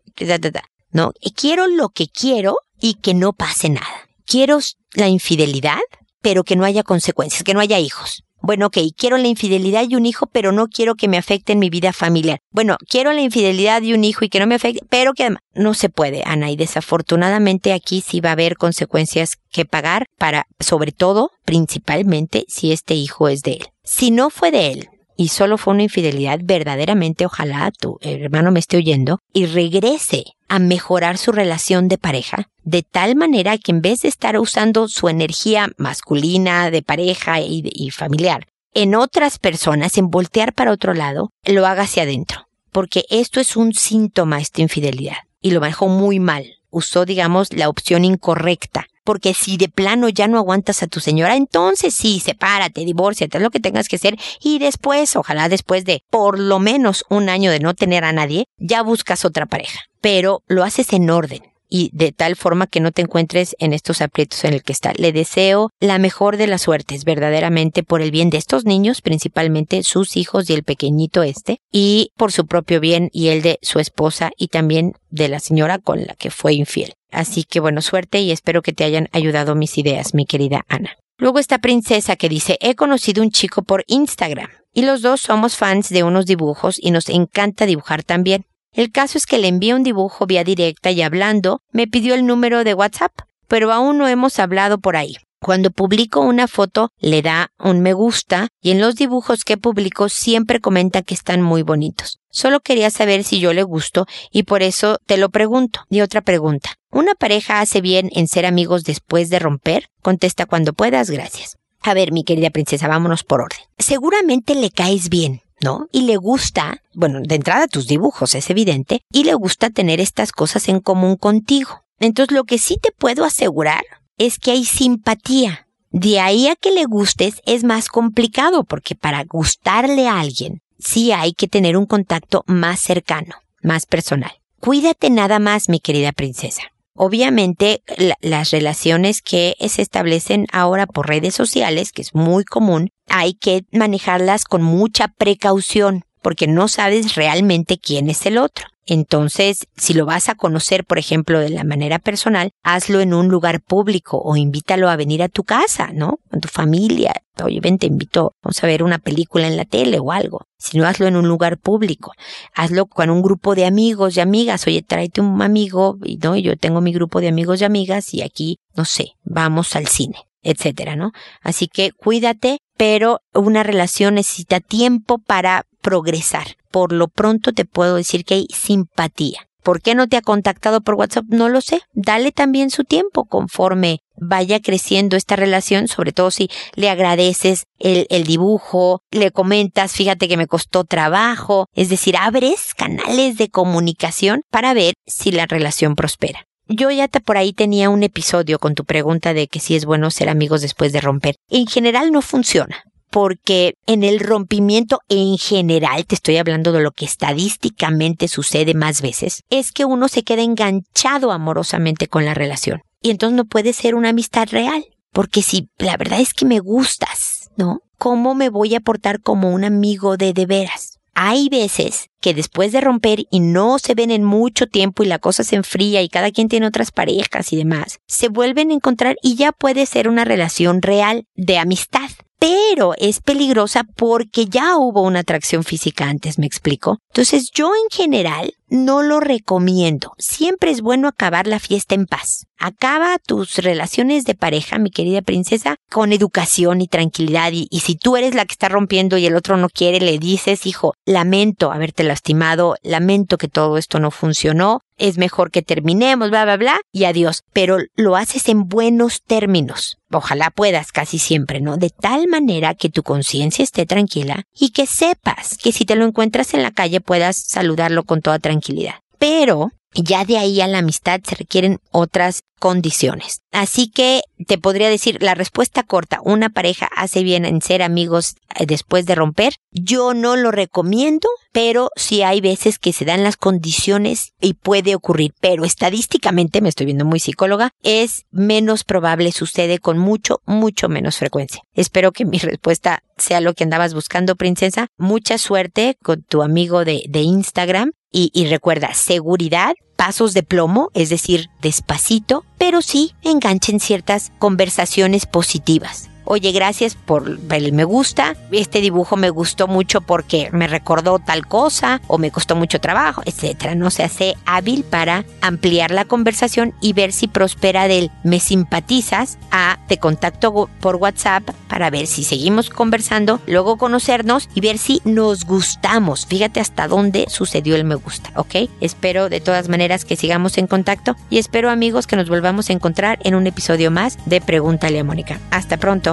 no, 0.91 1.11
quiero 1.35 1.67
lo 1.67 1.89
que 1.89 2.07
quiero 2.07 2.57
y 2.79 2.95
que 2.95 3.13
no 3.13 3.33
pase 3.33 3.69
nada. 3.69 4.09
Quiero 4.25 4.59
la 4.93 5.07
infidelidad, 5.07 5.79
pero 6.21 6.43
que 6.43 6.55
no 6.55 6.65
haya 6.65 6.83
consecuencias, 6.83 7.43
que 7.43 7.53
no 7.53 7.59
haya 7.59 7.79
hijos. 7.79 8.23
Bueno, 8.45 8.65
ok, 8.65 8.77
quiero 8.97 9.15
la 9.17 9.29
infidelidad 9.29 9.85
y 9.87 9.95
un 9.95 10.05
hijo, 10.05 10.27
pero 10.27 10.51
no 10.51 10.67
quiero 10.67 10.95
que 10.95 11.07
me 11.07 11.17
afecte 11.17 11.53
en 11.53 11.59
mi 11.59 11.69
vida 11.69 11.93
familiar. 11.93 12.39
Bueno, 12.51 12.75
quiero 12.89 13.13
la 13.13 13.21
infidelidad 13.21 13.81
y 13.81 13.93
un 13.93 14.03
hijo 14.03 14.25
y 14.25 14.29
que 14.29 14.41
no 14.41 14.47
me 14.47 14.55
afecte, 14.55 14.85
pero 14.89 15.13
que 15.13 15.33
no 15.55 15.73
se 15.73 15.87
puede, 15.87 16.23
Ana, 16.25 16.51
y 16.51 16.57
desafortunadamente 16.57 17.71
aquí 17.71 18.01
sí 18.01 18.19
va 18.19 18.31
a 18.31 18.33
haber 18.33 18.57
consecuencias 18.57 19.37
que 19.49 19.63
pagar 19.63 20.07
para, 20.17 20.45
sobre 20.59 20.91
todo, 20.91 21.31
principalmente, 21.45 22.43
si 22.49 22.73
este 22.73 22.95
hijo 22.95 23.29
es 23.29 23.43
de 23.43 23.53
él. 23.53 23.67
Si 23.85 24.11
no 24.11 24.29
fue 24.29 24.51
de 24.51 24.71
él, 24.73 24.89
y 25.15 25.29
solo 25.29 25.57
fue 25.57 25.73
una 25.73 25.83
infidelidad, 25.83 26.39
verdaderamente 26.43 27.25
ojalá 27.25 27.71
tu 27.71 27.97
hermano 28.01 28.51
me 28.51 28.59
esté 28.59 28.77
oyendo 28.77 29.19
y 29.33 29.45
regrese 29.45 30.25
a 30.47 30.59
mejorar 30.59 31.17
su 31.17 31.31
relación 31.31 31.87
de 31.87 31.97
pareja 31.97 32.49
de 32.63 32.83
tal 32.83 33.15
manera 33.15 33.57
que 33.57 33.71
en 33.71 33.81
vez 33.81 34.01
de 34.01 34.07
estar 34.07 34.37
usando 34.39 34.87
su 34.87 35.09
energía 35.09 35.69
masculina 35.77 36.71
de 36.71 36.81
pareja 36.81 37.41
y, 37.41 37.89
familiar 37.91 38.47
en 38.73 38.95
otras 38.95 39.37
personas, 39.37 39.97
en 39.97 40.09
voltear 40.09 40.53
para 40.53 40.71
otro 40.71 40.95
lado, 40.95 41.29
lo 41.43 41.67
haga 41.67 41.83
hacia 41.83 42.03
adentro. 42.03 42.47
Porque 42.71 43.05
esto 43.11 43.39
es 43.39 43.55
un 43.55 43.75
síntoma, 43.75 44.39
esta 44.39 44.63
infidelidad. 44.63 45.17
Y 45.41 45.51
lo 45.51 45.59
manejó 45.59 45.89
muy 45.89 46.19
mal 46.19 46.45
usó, 46.73 47.05
digamos, 47.05 47.53
la 47.53 47.69
opción 47.69 48.03
incorrecta. 48.03 48.87
Porque 49.05 49.33
si 49.33 49.57
de 49.57 49.69
plano 49.69 50.09
ya 50.09 50.27
no 50.27 50.37
aguantas 50.37 50.81
a 50.81 50.87
tu 50.87 50.99
señora, 50.99 51.35
entonces 51.35 51.93
sí, 51.93 52.19
sepárate, 52.19 52.85
divórciate, 52.85 53.39
lo 53.39 53.51
que 53.51 53.59
tengas 53.59 53.87
que 53.87 53.97
hacer. 53.97 54.17
Y 54.41 54.59
después, 54.59 55.15
ojalá 55.15 55.49
después 55.49 55.85
de 55.85 56.03
por 56.09 56.39
lo 56.39 56.59
menos 56.59 57.05
un 57.09 57.29
año 57.29 57.51
de 57.51 57.59
no 57.59 57.73
tener 57.73 58.05
a 58.05 58.13
nadie, 58.13 58.47
ya 58.57 58.81
buscas 58.81 59.25
otra 59.25 59.45
pareja. 59.45 59.81
Pero 60.01 60.41
lo 60.47 60.63
haces 60.63 60.93
en 60.93 61.09
orden 61.09 61.52
y 61.73 61.89
de 61.91 62.11
tal 62.11 62.35
forma 62.35 62.67
que 62.67 62.79
no 62.79 62.91
te 62.91 63.01
encuentres 63.01 63.55
en 63.57 63.73
estos 63.73 64.03
aprietos 64.03 64.43
en 64.43 64.53
el 64.53 64.61
que 64.61 64.71
está. 64.71 64.93
Le 64.95 65.11
deseo 65.11 65.71
la 65.79 65.97
mejor 65.97 66.37
de 66.37 66.45
las 66.45 66.61
suertes, 66.61 67.03
verdaderamente 67.03 67.81
por 67.81 68.03
el 68.03 68.11
bien 68.11 68.29
de 68.29 68.37
estos 68.37 68.63
niños, 68.63 69.01
principalmente 69.01 69.81
sus 69.81 70.15
hijos 70.15 70.47
y 70.51 70.53
el 70.53 70.61
pequeñito 70.61 71.23
este, 71.23 71.57
y 71.71 72.11
por 72.15 72.31
su 72.31 72.45
propio 72.45 72.79
bien 72.79 73.09
y 73.11 73.29
el 73.29 73.41
de 73.41 73.57
su 73.63 73.79
esposa 73.79 74.29
y 74.37 74.49
también 74.49 74.93
de 75.09 75.29
la 75.29 75.39
señora 75.39 75.79
con 75.79 76.05
la 76.05 76.13
que 76.13 76.29
fue 76.29 76.53
infiel. 76.53 76.93
Así 77.11 77.43
que 77.43 77.59
bueno, 77.59 77.81
suerte 77.81 78.21
y 78.21 78.29
espero 78.29 78.61
que 78.61 78.73
te 78.73 78.83
hayan 78.83 79.09
ayudado 79.11 79.55
mis 79.55 79.79
ideas, 79.79 80.13
mi 80.13 80.27
querida 80.27 80.65
Ana. 80.67 80.95
Luego 81.17 81.39
esta 81.39 81.57
princesa 81.57 82.15
que 82.17 82.29
dice, 82.29 82.59
he 82.61 82.75
conocido 82.75 83.23
un 83.23 83.31
chico 83.31 83.63
por 83.63 83.83
Instagram 83.87 84.49
y 84.73 84.83
los 84.83 85.01
dos 85.01 85.21
somos 85.21 85.57
fans 85.57 85.89
de 85.89 86.03
unos 86.03 86.27
dibujos 86.27 86.77
y 86.79 86.91
nos 86.91 87.09
encanta 87.09 87.65
dibujar 87.65 88.03
también. 88.03 88.45
El 88.73 88.91
caso 88.91 89.17
es 89.17 89.25
que 89.25 89.37
le 89.37 89.47
envié 89.47 89.73
un 89.75 89.83
dibujo 89.83 90.25
vía 90.25 90.43
directa 90.43 90.91
y 90.91 91.01
hablando, 91.01 91.61
me 91.71 91.87
pidió 91.87 92.15
el 92.15 92.25
número 92.25 92.63
de 92.63 92.73
WhatsApp, 92.73 93.11
pero 93.47 93.71
aún 93.71 93.97
no 93.97 94.07
hemos 94.07 94.39
hablado 94.39 94.79
por 94.79 94.95
ahí. 94.95 95.15
Cuando 95.43 95.71
publico 95.71 96.21
una 96.21 96.47
foto, 96.47 96.89
le 96.99 97.21
da 97.21 97.51
un 97.59 97.81
me 97.81 97.91
gusta 97.91 98.47
y 98.61 98.71
en 98.71 98.79
los 98.79 98.95
dibujos 98.95 99.43
que 99.43 99.57
publico 99.57 100.07
siempre 100.07 100.61
comenta 100.61 101.01
que 101.01 101.13
están 101.13 101.41
muy 101.41 101.63
bonitos. 101.63 102.19
Solo 102.31 102.61
quería 102.61 102.89
saber 102.89 103.25
si 103.25 103.41
yo 103.41 103.53
le 103.53 103.63
gusto 103.63 104.05
y 104.31 104.43
por 104.43 104.63
eso 104.63 104.99
te 105.05 105.17
lo 105.17 105.29
pregunto. 105.29 105.81
Y 105.89 105.99
otra 105.99 106.21
pregunta. 106.21 106.75
¿Una 106.91 107.13
pareja 107.13 107.59
hace 107.59 107.81
bien 107.81 108.09
en 108.13 108.29
ser 108.29 108.45
amigos 108.45 108.85
después 108.85 109.29
de 109.29 109.39
romper? 109.39 109.89
Contesta 110.01 110.45
cuando 110.45 110.71
puedas, 110.71 111.09
gracias. 111.09 111.57
A 111.81 111.93
ver, 111.93 112.13
mi 112.13 112.23
querida 112.23 112.49
princesa, 112.49 112.87
vámonos 112.87 113.23
por 113.25 113.41
orden. 113.41 113.59
Seguramente 113.77 114.55
le 114.55 114.71
caes 114.71 115.09
bien, 115.09 115.41
¿no? 115.63 115.87
Y 115.91 116.01
le 116.01 116.17
gusta, 116.17 116.83
bueno, 116.93 117.19
de 117.21 117.35
entrada 117.35 117.67
tus 117.67 117.87
dibujos, 117.87 118.35
es 118.35 118.49
evidente, 118.49 119.01
y 119.11 119.23
le 119.23 119.33
gusta 119.33 119.69
tener 119.69 119.99
estas 119.99 120.31
cosas 120.31 120.67
en 120.69 120.79
común 120.79 121.15
contigo. 121.15 121.83
Entonces 121.99 122.35
lo 122.35 122.43
que 122.43 122.57
sí 122.57 122.77
te 122.81 122.91
puedo 122.91 123.23
asegurar 123.25 123.83
es 124.17 124.37
que 124.37 124.51
hay 124.51 124.65
simpatía. 124.65 125.67
De 125.89 126.19
ahí 126.19 126.47
a 126.47 126.55
que 126.55 126.71
le 126.71 126.85
gustes 126.85 127.41
es 127.45 127.63
más 127.63 127.87
complicado 127.87 128.63
porque 128.63 128.95
para 128.95 129.23
gustarle 129.23 130.07
a 130.07 130.19
alguien 130.19 130.61
sí 130.79 131.11
hay 131.11 131.33
que 131.33 131.47
tener 131.47 131.77
un 131.77 131.85
contacto 131.85 132.43
más 132.47 132.79
cercano, 132.79 133.35
más 133.61 133.85
personal. 133.85 134.31
Cuídate 134.59 135.09
nada 135.09 135.39
más, 135.39 135.69
mi 135.69 135.79
querida 135.79 136.11
princesa. 136.11 136.63
Obviamente, 136.95 137.81
las 138.21 138.51
relaciones 138.51 139.21
que 139.21 139.55
se 139.67 139.81
establecen 139.81 140.45
ahora 140.51 140.85
por 140.85 141.07
redes 141.07 141.33
sociales, 141.33 141.91
que 141.91 142.03
es 142.03 142.13
muy 142.13 142.43
común, 142.43 142.89
hay 143.07 143.33
que 143.33 143.65
manejarlas 143.71 144.45
con 144.45 144.63
mucha 144.63 145.07
precaución, 145.07 146.03
porque 146.21 146.47
no 146.47 146.67
sabes 146.67 147.15
realmente 147.15 147.77
quién 147.77 148.09
es 148.09 148.25
el 148.25 148.37
otro. 148.37 148.67
Entonces, 148.85 149.67
si 149.77 149.93
lo 149.93 150.05
vas 150.05 150.27
a 150.27 150.35
conocer, 150.35 150.83
por 150.83 150.97
ejemplo, 150.97 151.39
de 151.39 151.49
la 151.49 151.63
manera 151.63 151.99
personal, 151.99 152.51
hazlo 152.63 152.99
en 152.99 153.13
un 153.13 153.29
lugar 153.29 153.61
público 153.61 154.21
o 154.21 154.35
invítalo 154.35 154.89
a 154.89 154.97
venir 154.97 155.23
a 155.23 155.29
tu 155.29 155.43
casa, 155.43 155.91
¿no? 155.93 156.19
Con 156.29 156.41
tu 156.41 156.49
familia. 156.49 157.13
Oye, 157.41 157.61
ven, 157.61 157.77
te 157.77 157.87
invito, 157.87 158.35
vamos 158.43 158.61
a 158.61 158.67
ver 158.67 158.83
una 158.83 158.99
película 158.99 159.47
en 159.47 159.55
la 159.55 159.63
tele 159.63 159.99
o 159.99 160.11
algo. 160.11 160.47
Si 160.57 160.77
no, 160.77 160.85
hazlo 160.85 161.07
en 161.07 161.15
un 161.15 161.27
lugar 161.27 161.57
público. 161.57 162.11
Hazlo 162.53 162.85
con 162.85 163.09
un 163.09 163.21
grupo 163.21 163.55
de 163.55 163.65
amigos 163.65 164.17
y 164.17 164.19
amigas. 164.19 164.67
Oye, 164.67 164.81
tráete 164.81 165.21
un 165.21 165.41
amigo, 165.41 165.97
y 166.03 166.17
no, 166.17 166.35
yo 166.35 166.57
tengo 166.57 166.81
mi 166.81 166.91
grupo 166.91 167.21
de 167.21 167.29
amigos 167.29 167.61
y 167.61 167.65
amigas 167.65 168.13
y 168.13 168.21
aquí, 168.21 168.57
no 168.75 168.83
sé, 168.83 169.13
vamos 169.23 169.75
al 169.75 169.87
cine 169.87 170.17
etcétera, 170.43 170.95
¿no? 170.95 171.13
Así 171.41 171.67
que 171.67 171.91
cuídate, 171.91 172.59
pero 172.77 173.19
una 173.33 173.63
relación 173.63 174.15
necesita 174.15 174.59
tiempo 174.59 175.17
para 175.19 175.65
progresar. 175.81 176.55
Por 176.71 176.91
lo 176.93 177.07
pronto 177.07 177.53
te 177.53 177.65
puedo 177.65 177.95
decir 177.95 178.25
que 178.25 178.35
hay 178.35 178.47
simpatía. 178.53 179.47
¿Por 179.63 179.81
qué 179.81 179.95
no 179.95 180.07
te 180.07 180.17
ha 180.17 180.21
contactado 180.21 180.81
por 180.81 180.95
WhatsApp? 180.95 181.25
No 181.29 181.47
lo 181.47 181.61
sé. 181.61 181.81
Dale 181.93 182.33
también 182.33 182.69
su 182.69 182.83
tiempo 182.83 183.23
conforme 183.23 183.99
vaya 184.17 184.59
creciendo 184.59 185.15
esta 185.15 185.37
relación, 185.37 185.87
sobre 185.87 186.11
todo 186.11 186.31
si 186.31 186.49
le 186.75 186.89
agradeces 186.89 187.63
el, 187.79 188.05
el, 188.09 188.25
dibujo, 188.25 189.01
le 189.09 189.31
comentas, 189.31 189.93
fíjate 189.93 190.27
que 190.27 190.37
me 190.37 190.47
costó 190.47 190.83
trabajo, 190.83 191.67
es 191.73 191.89
decir, 191.89 192.17
abres 192.17 192.73
canales 192.75 193.37
de 193.37 193.49
comunicación 193.49 194.41
para 194.51 194.73
ver 194.73 194.93
si 195.05 195.31
la 195.31 195.45
relación 195.45 195.95
prospera. 195.95 196.45
Yo 196.75 196.89
ya 196.89 197.07
te 197.07 197.21
por 197.21 197.37
ahí 197.37 197.53
tenía 197.53 197.91
un 197.91 198.01
episodio 198.01 198.57
con 198.57 198.73
tu 198.73 198.83
pregunta 198.83 199.35
de 199.35 199.47
que 199.47 199.59
si 199.59 199.75
es 199.75 199.85
bueno 199.85 200.09
ser 200.09 200.27
amigos 200.27 200.61
después 200.63 200.91
de 200.91 201.01
romper. 201.01 201.35
En 201.47 201.67
general 201.67 202.11
no 202.11 202.23
funciona, 202.23 202.81
porque 203.11 203.75
en 203.85 204.03
el 204.03 204.19
rompimiento 204.19 204.97
en 205.07 205.37
general, 205.37 206.03
te 206.07 206.15
estoy 206.15 206.37
hablando 206.37 206.71
de 206.71 206.81
lo 206.81 206.89
que 206.89 207.05
estadísticamente 207.05 208.27
sucede 208.27 208.73
más 208.73 209.03
veces, 209.03 209.43
es 209.51 209.71
que 209.71 209.85
uno 209.85 210.07
se 210.07 210.23
queda 210.23 210.41
enganchado 210.41 211.31
amorosamente 211.31 212.07
con 212.07 212.25
la 212.25 212.33
relación. 212.33 212.81
Y 213.03 213.11
entonces 213.11 213.37
no 213.37 213.45
puede 213.45 213.71
ser 213.73 213.93
una 213.93 214.09
amistad 214.09 214.47
real. 214.49 214.83
Porque 215.11 215.43
si 215.43 215.67
la 215.77 215.95
verdad 215.95 216.21
es 216.21 216.33
que 216.33 216.45
me 216.45 216.59
gustas, 216.59 217.51
¿no? 217.55 217.81
¿Cómo 217.99 218.33
me 218.33 218.49
voy 218.49 218.73
a 218.73 218.79
portar 218.79 219.21
como 219.21 219.51
un 219.51 219.63
amigo 219.63 220.17
de 220.17 220.33
de 220.33 220.47
veras? 220.47 220.92
Hay 221.15 221.47
veces 221.49 222.09
que 222.21 222.33
después 222.33 222.71
de 222.71 222.81
romper 222.81 223.25
y 223.29 223.39
no 223.39 223.77
se 223.77 223.93
ven 223.93 224.09
en 224.09 224.23
mucho 224.23 224.65
tiempo 224.65 225.03
y 225.03 225.07
la 225.07 225.19
cosa 225.19 225.43
se 225.43 225.55
enfría 225.55 226.01
y 226.01 226.09
cada 226.09 226.31
quien 226.31 226.49
tiene 226.49 226.65
otras 226.65 226.91
parejas 226.91 227.53
y 227.53 227.57
demás, 227.57 227.99
se 228.07 228.29
vuelven 228.29 228.71
a 228.71 228.73
encontrar 228.73 229.17
y 229.21 229.35
ya 229.35 229.51
puede 229.51 229.85
ser 229.85 230.07
una 230.07 230.25
relación 230.25 230.81
real 230.81 231.27
de 231.35 231.59
amistad. 231.59 232.09
Pero 232.43 232.93
es 232.97 233.21
peligrosa 233.21 233.85
porque 233.95 234.47
ya 234.47 234.75
hubo 234.75 235.01
una 235.03 235.19
atracción 235.19 235.63
física 235.63 236.09
antes, 236.09 236.37
me 236.37 236.45
explico. 236.45 236.99
Entonces 237.11 237.51
yo 237.53 237.67
en 237.67 237.89
general 237.89 238.53
no 238.67 239.01
lo 239.01 239.21
recomiendo. 239.21 240.11
Siempre 240.17 240.71
es 240.71 240.81
bueno 240.81 241.07
acabar 241.07 241.47
la 241.47 241.59
fiesta 241.59 241.95
en 241.95 242.05
paz. 242.05 242.47
Acaba 242.57 243.17
tus 243.25 243.57
relaciones 243.59 244.25
de 244.25 244.35
pareja, 244.35 244.77
mi 244.77 244.89
querida 244.89 245.21
princesa, 245.21 245.77
con 245.89 246.11
educación 246.11 246.81
y 246.81 246.87
tranquilidad. 246.87 247.51
Y, 247.53 247.67
si 247.79 247.95
tú 247.95 248.17
eres 248.17 248.35
la 248.35 248.43
que 248.43 248.53
está 248.53 248.67
rompiendo 248.67 249.17
y 249.17 249.25
el 249.25 249.35
otro 249.35 249.55
no 249.55 249.69
quiere, 249.69 250.01
le 250.01 250.17
dices, 250.17 250.65
hijo, 250.65 250.95
lamento 251.05 251.71
haberte 251.71 252.03
lastimado, 252.03 252.75
lamento 252.81 253.37
que 253.37 253.47
todo 253.47 253.77
esto 253.77 253.99
no 253.99 254.11
funcionó, 254.11 254.81
es 255.07 255.17
mejor 255.17 255.51
que 255.51 255.61
terminemos, 255.61 256.29
bla, 256.29 256.45
bla, 256.45 256.57
bla, 256.57 256.79
y 256.91 257.05
adiós. 257.05 257.43
Pero 257.53 257.77
lo 257.95 258.15
haces 258.15 258.49
en 258.49 258.67
buenos 258.67 259.21
términos. 259.21 259.97
Ojalá 260.11 260.51
puedas 260.51 260.91
casi 260.91 261.19
siempre, 261.19 261.61
¿no? 261.61 261.77
De 261.77 261.89
tal 261.89 262.27
manera 262.27 262.73
que 262.73 262.89
tu 262.89 263.03
conciencia 263.03 263.63
esté 263.63 263.85
tranquila 263.85 264.43
y 264.53 264.69
que 264.69 264.87
sepas 264.87 265.57
que 265.57 265.71
si 265.71 265.85
te 265.85 265.95
lo 265.95 266.05
encuentras 266.05 266.53
en 266.53 266.63
la 266.63 266.71
calle 266.71 267.01
puedas 267.01 267.37
saludarlo 267.37 268.03
con 268.03 268.21
toda 268.21 268.39
tranquilidad 268.39 269.03
pero 269.23 269.71
ya 269.95 270.25
de 270.25 270.37
ahí 270.37 270.61
a 270.61 270.67
la 270.67 270.79
amistad 270.79 271.21
se 271.23 271.35
requieren 271.35 271.79
otras 271.91 272.43
condiciones. 272.63 273.41
Así 273.51 273.89
que 273.89 274.21
te 274.47 274.57
podría 274.57 274.87
decir 274.87 275.21
la 275.21 275.35
respuesta 275.35 275.83
corta, 275.83 276.19
una 276.23 276.49
pareja 276.49 276.89
hace 276.95 277.21
bien 277.21 277.43
en 277.43 277.61
ser 277.61 277.81
amigos 277.81 278.35
eh, 278.57 278.65
después 278.65 279.05
de 279.05 279.15
romper. 279.15 279.55
Yo 279.71 280.13
no 280.13 280.37
lo 280.37 280.49
recomiendo, 280.49 281.27
pero 281.51 281.89
sí 281.97 282.23
hay 282.23 282.39
veces 282.39 282.79
que 282.79 282.93
se 282.93 283.03
dan 283.03 283.21
las 283.21 283.35
condiciones 283.35 284.31
y 284.39 284.53
puede 284.53 284.95
ocurrir, 284.95 285.33
pero 285.41 285.65
estadísticamente, 285.65 286.61
me 286.61 286.69
estoy 286.69 286.85
viendo 286.85 287.03
muy 287.03 287.19
psicóloga, 287.19 287.71
es 287.83 288.23
menos 288.31 288.85
probable, 288.85 289.33
sucede 289.33 289.79
con 289.79 289.97
mucho, 289.97 290.39
mucho 290.45 290.87
menos 290.87 291.17
frecuencia. 291.17 291.63
Espero 291.73 292.13
que 292.13 292.23
mi 292.23 292.37
respuesta 292.37 293.03
sea 293.17 293.41
lo 293.41 293.53
que 293.53 293.65
andabas 293.65 293.93
buscando, 293.93 294.37
princesa. 294.37 294.87
Mucha 294.97 295.37
suerte 295.37 295.97
con 296.01 296.23
tu 296.23 296.41
amigo 296.41 296.85
de, 296.85 297.03
de 297.09 297.21
Instagram 297.21 297.91
y, 298.09 298.31
y 298.33 298.47
recuerda, 298.47 298.93
seguridad, 298.93 299.73
pasos 299.95 300.33
de 300.33 300.43
plomo, 300.43 300.89
es 300.93 301.09
decir, 301.09 301.49
despacito, 301.61 302.45
pero 302.57 302.81
sí 302.81 303.13
enganchen 303.23 303.79
ciertas 303.79 304.31
conversaciones 304.39 305.25
positivas. 305.25 306.09
Oye, 306.25 306.51
gracias 306.51 306.95
por 306.95 307.39
el 307.49 307.73
me 307.73 307.83
gusta. 307.83 308.35
Este 308.51 308.81
dibujo 308.81 309.15
me 309.15 309.29
gustó 309.29 309.67
mucho 309.67 310.01
porque 310.01 310.49
me 310.51 310.67
recordó 310.67 311.19
tal 311.19 311.47
cosa 311.47 312.01
o 312.07 312.17
me 312.17 312.31
costó 312.31 312.55
mucho 312.55 312.79
trabajo, 312.79 313.21
etcétera. 313.25 313.75
No 313.75 313.89
se 313.89 314.03
hace 314.03 314.35
hábil 314.45 314.83
para 314.83 315.25
ampliar 315.41 315.91
la 315.91 316.05
conversación 316.05 316.73
y 316.81 316.93
ver 316.93 317.11
si 317.11 317.27
prospera 317.27 317.87
del 317.87 318.11
me 318.23 318.39
simpatizas 318.39 319.37
a 319.51 319.79
te 319.87 319.97
contacto 319.97 320.69
por 320.79 320.95
WhatsApp 320.95 321.49
para 321.67 321.89
ver 321.89 322.07
si 322.07 322.23
seguimos 322.23 322.69
conversando, 322.69 323.39
luego 323.47 323.77
conocernos 323.77 324.49
y 324.53 324.61
ver 324.61 324.77
si 324.77 325.01
nos 325.05 325.45
gustamos. 325.45 326.25
Fíjate 326.25 326.59
hasta 326.59 326.87
dónde 326.87 327.25
sucedió 327.29 327.75
el 327.75 327.83
me 327.83 327.95
gusta, 327.95 328.31
¿ok? 328.35 328.69
Espero 328.81 329.29
de 329.29 329.41
todas 329.41 329.69
maneras 329.69 330.05
que 330.05 330.15
sigamos 330.15 330.57
en 330.57 330.67
contacto 330.67 331.15
y 331.29 331.39
espero 331.39 331.69
amigos 331.69 332.07
que 332.07 332.15
nos 332.15 332.29
volvamos 332.29 332.69
a 332.69 332.73
encontrar 332.73 333.19
en 333.23 333.35
un 333.35 333.47
episodio 333.47 333.91
más 333.91 334.17
de 334.25 334.41
Pregúntale 334.41 334.99
a 334.99 335.03
Mónica. 335.03 335.39
Hasta 335.51 335.77
pronto. 335.77 336.12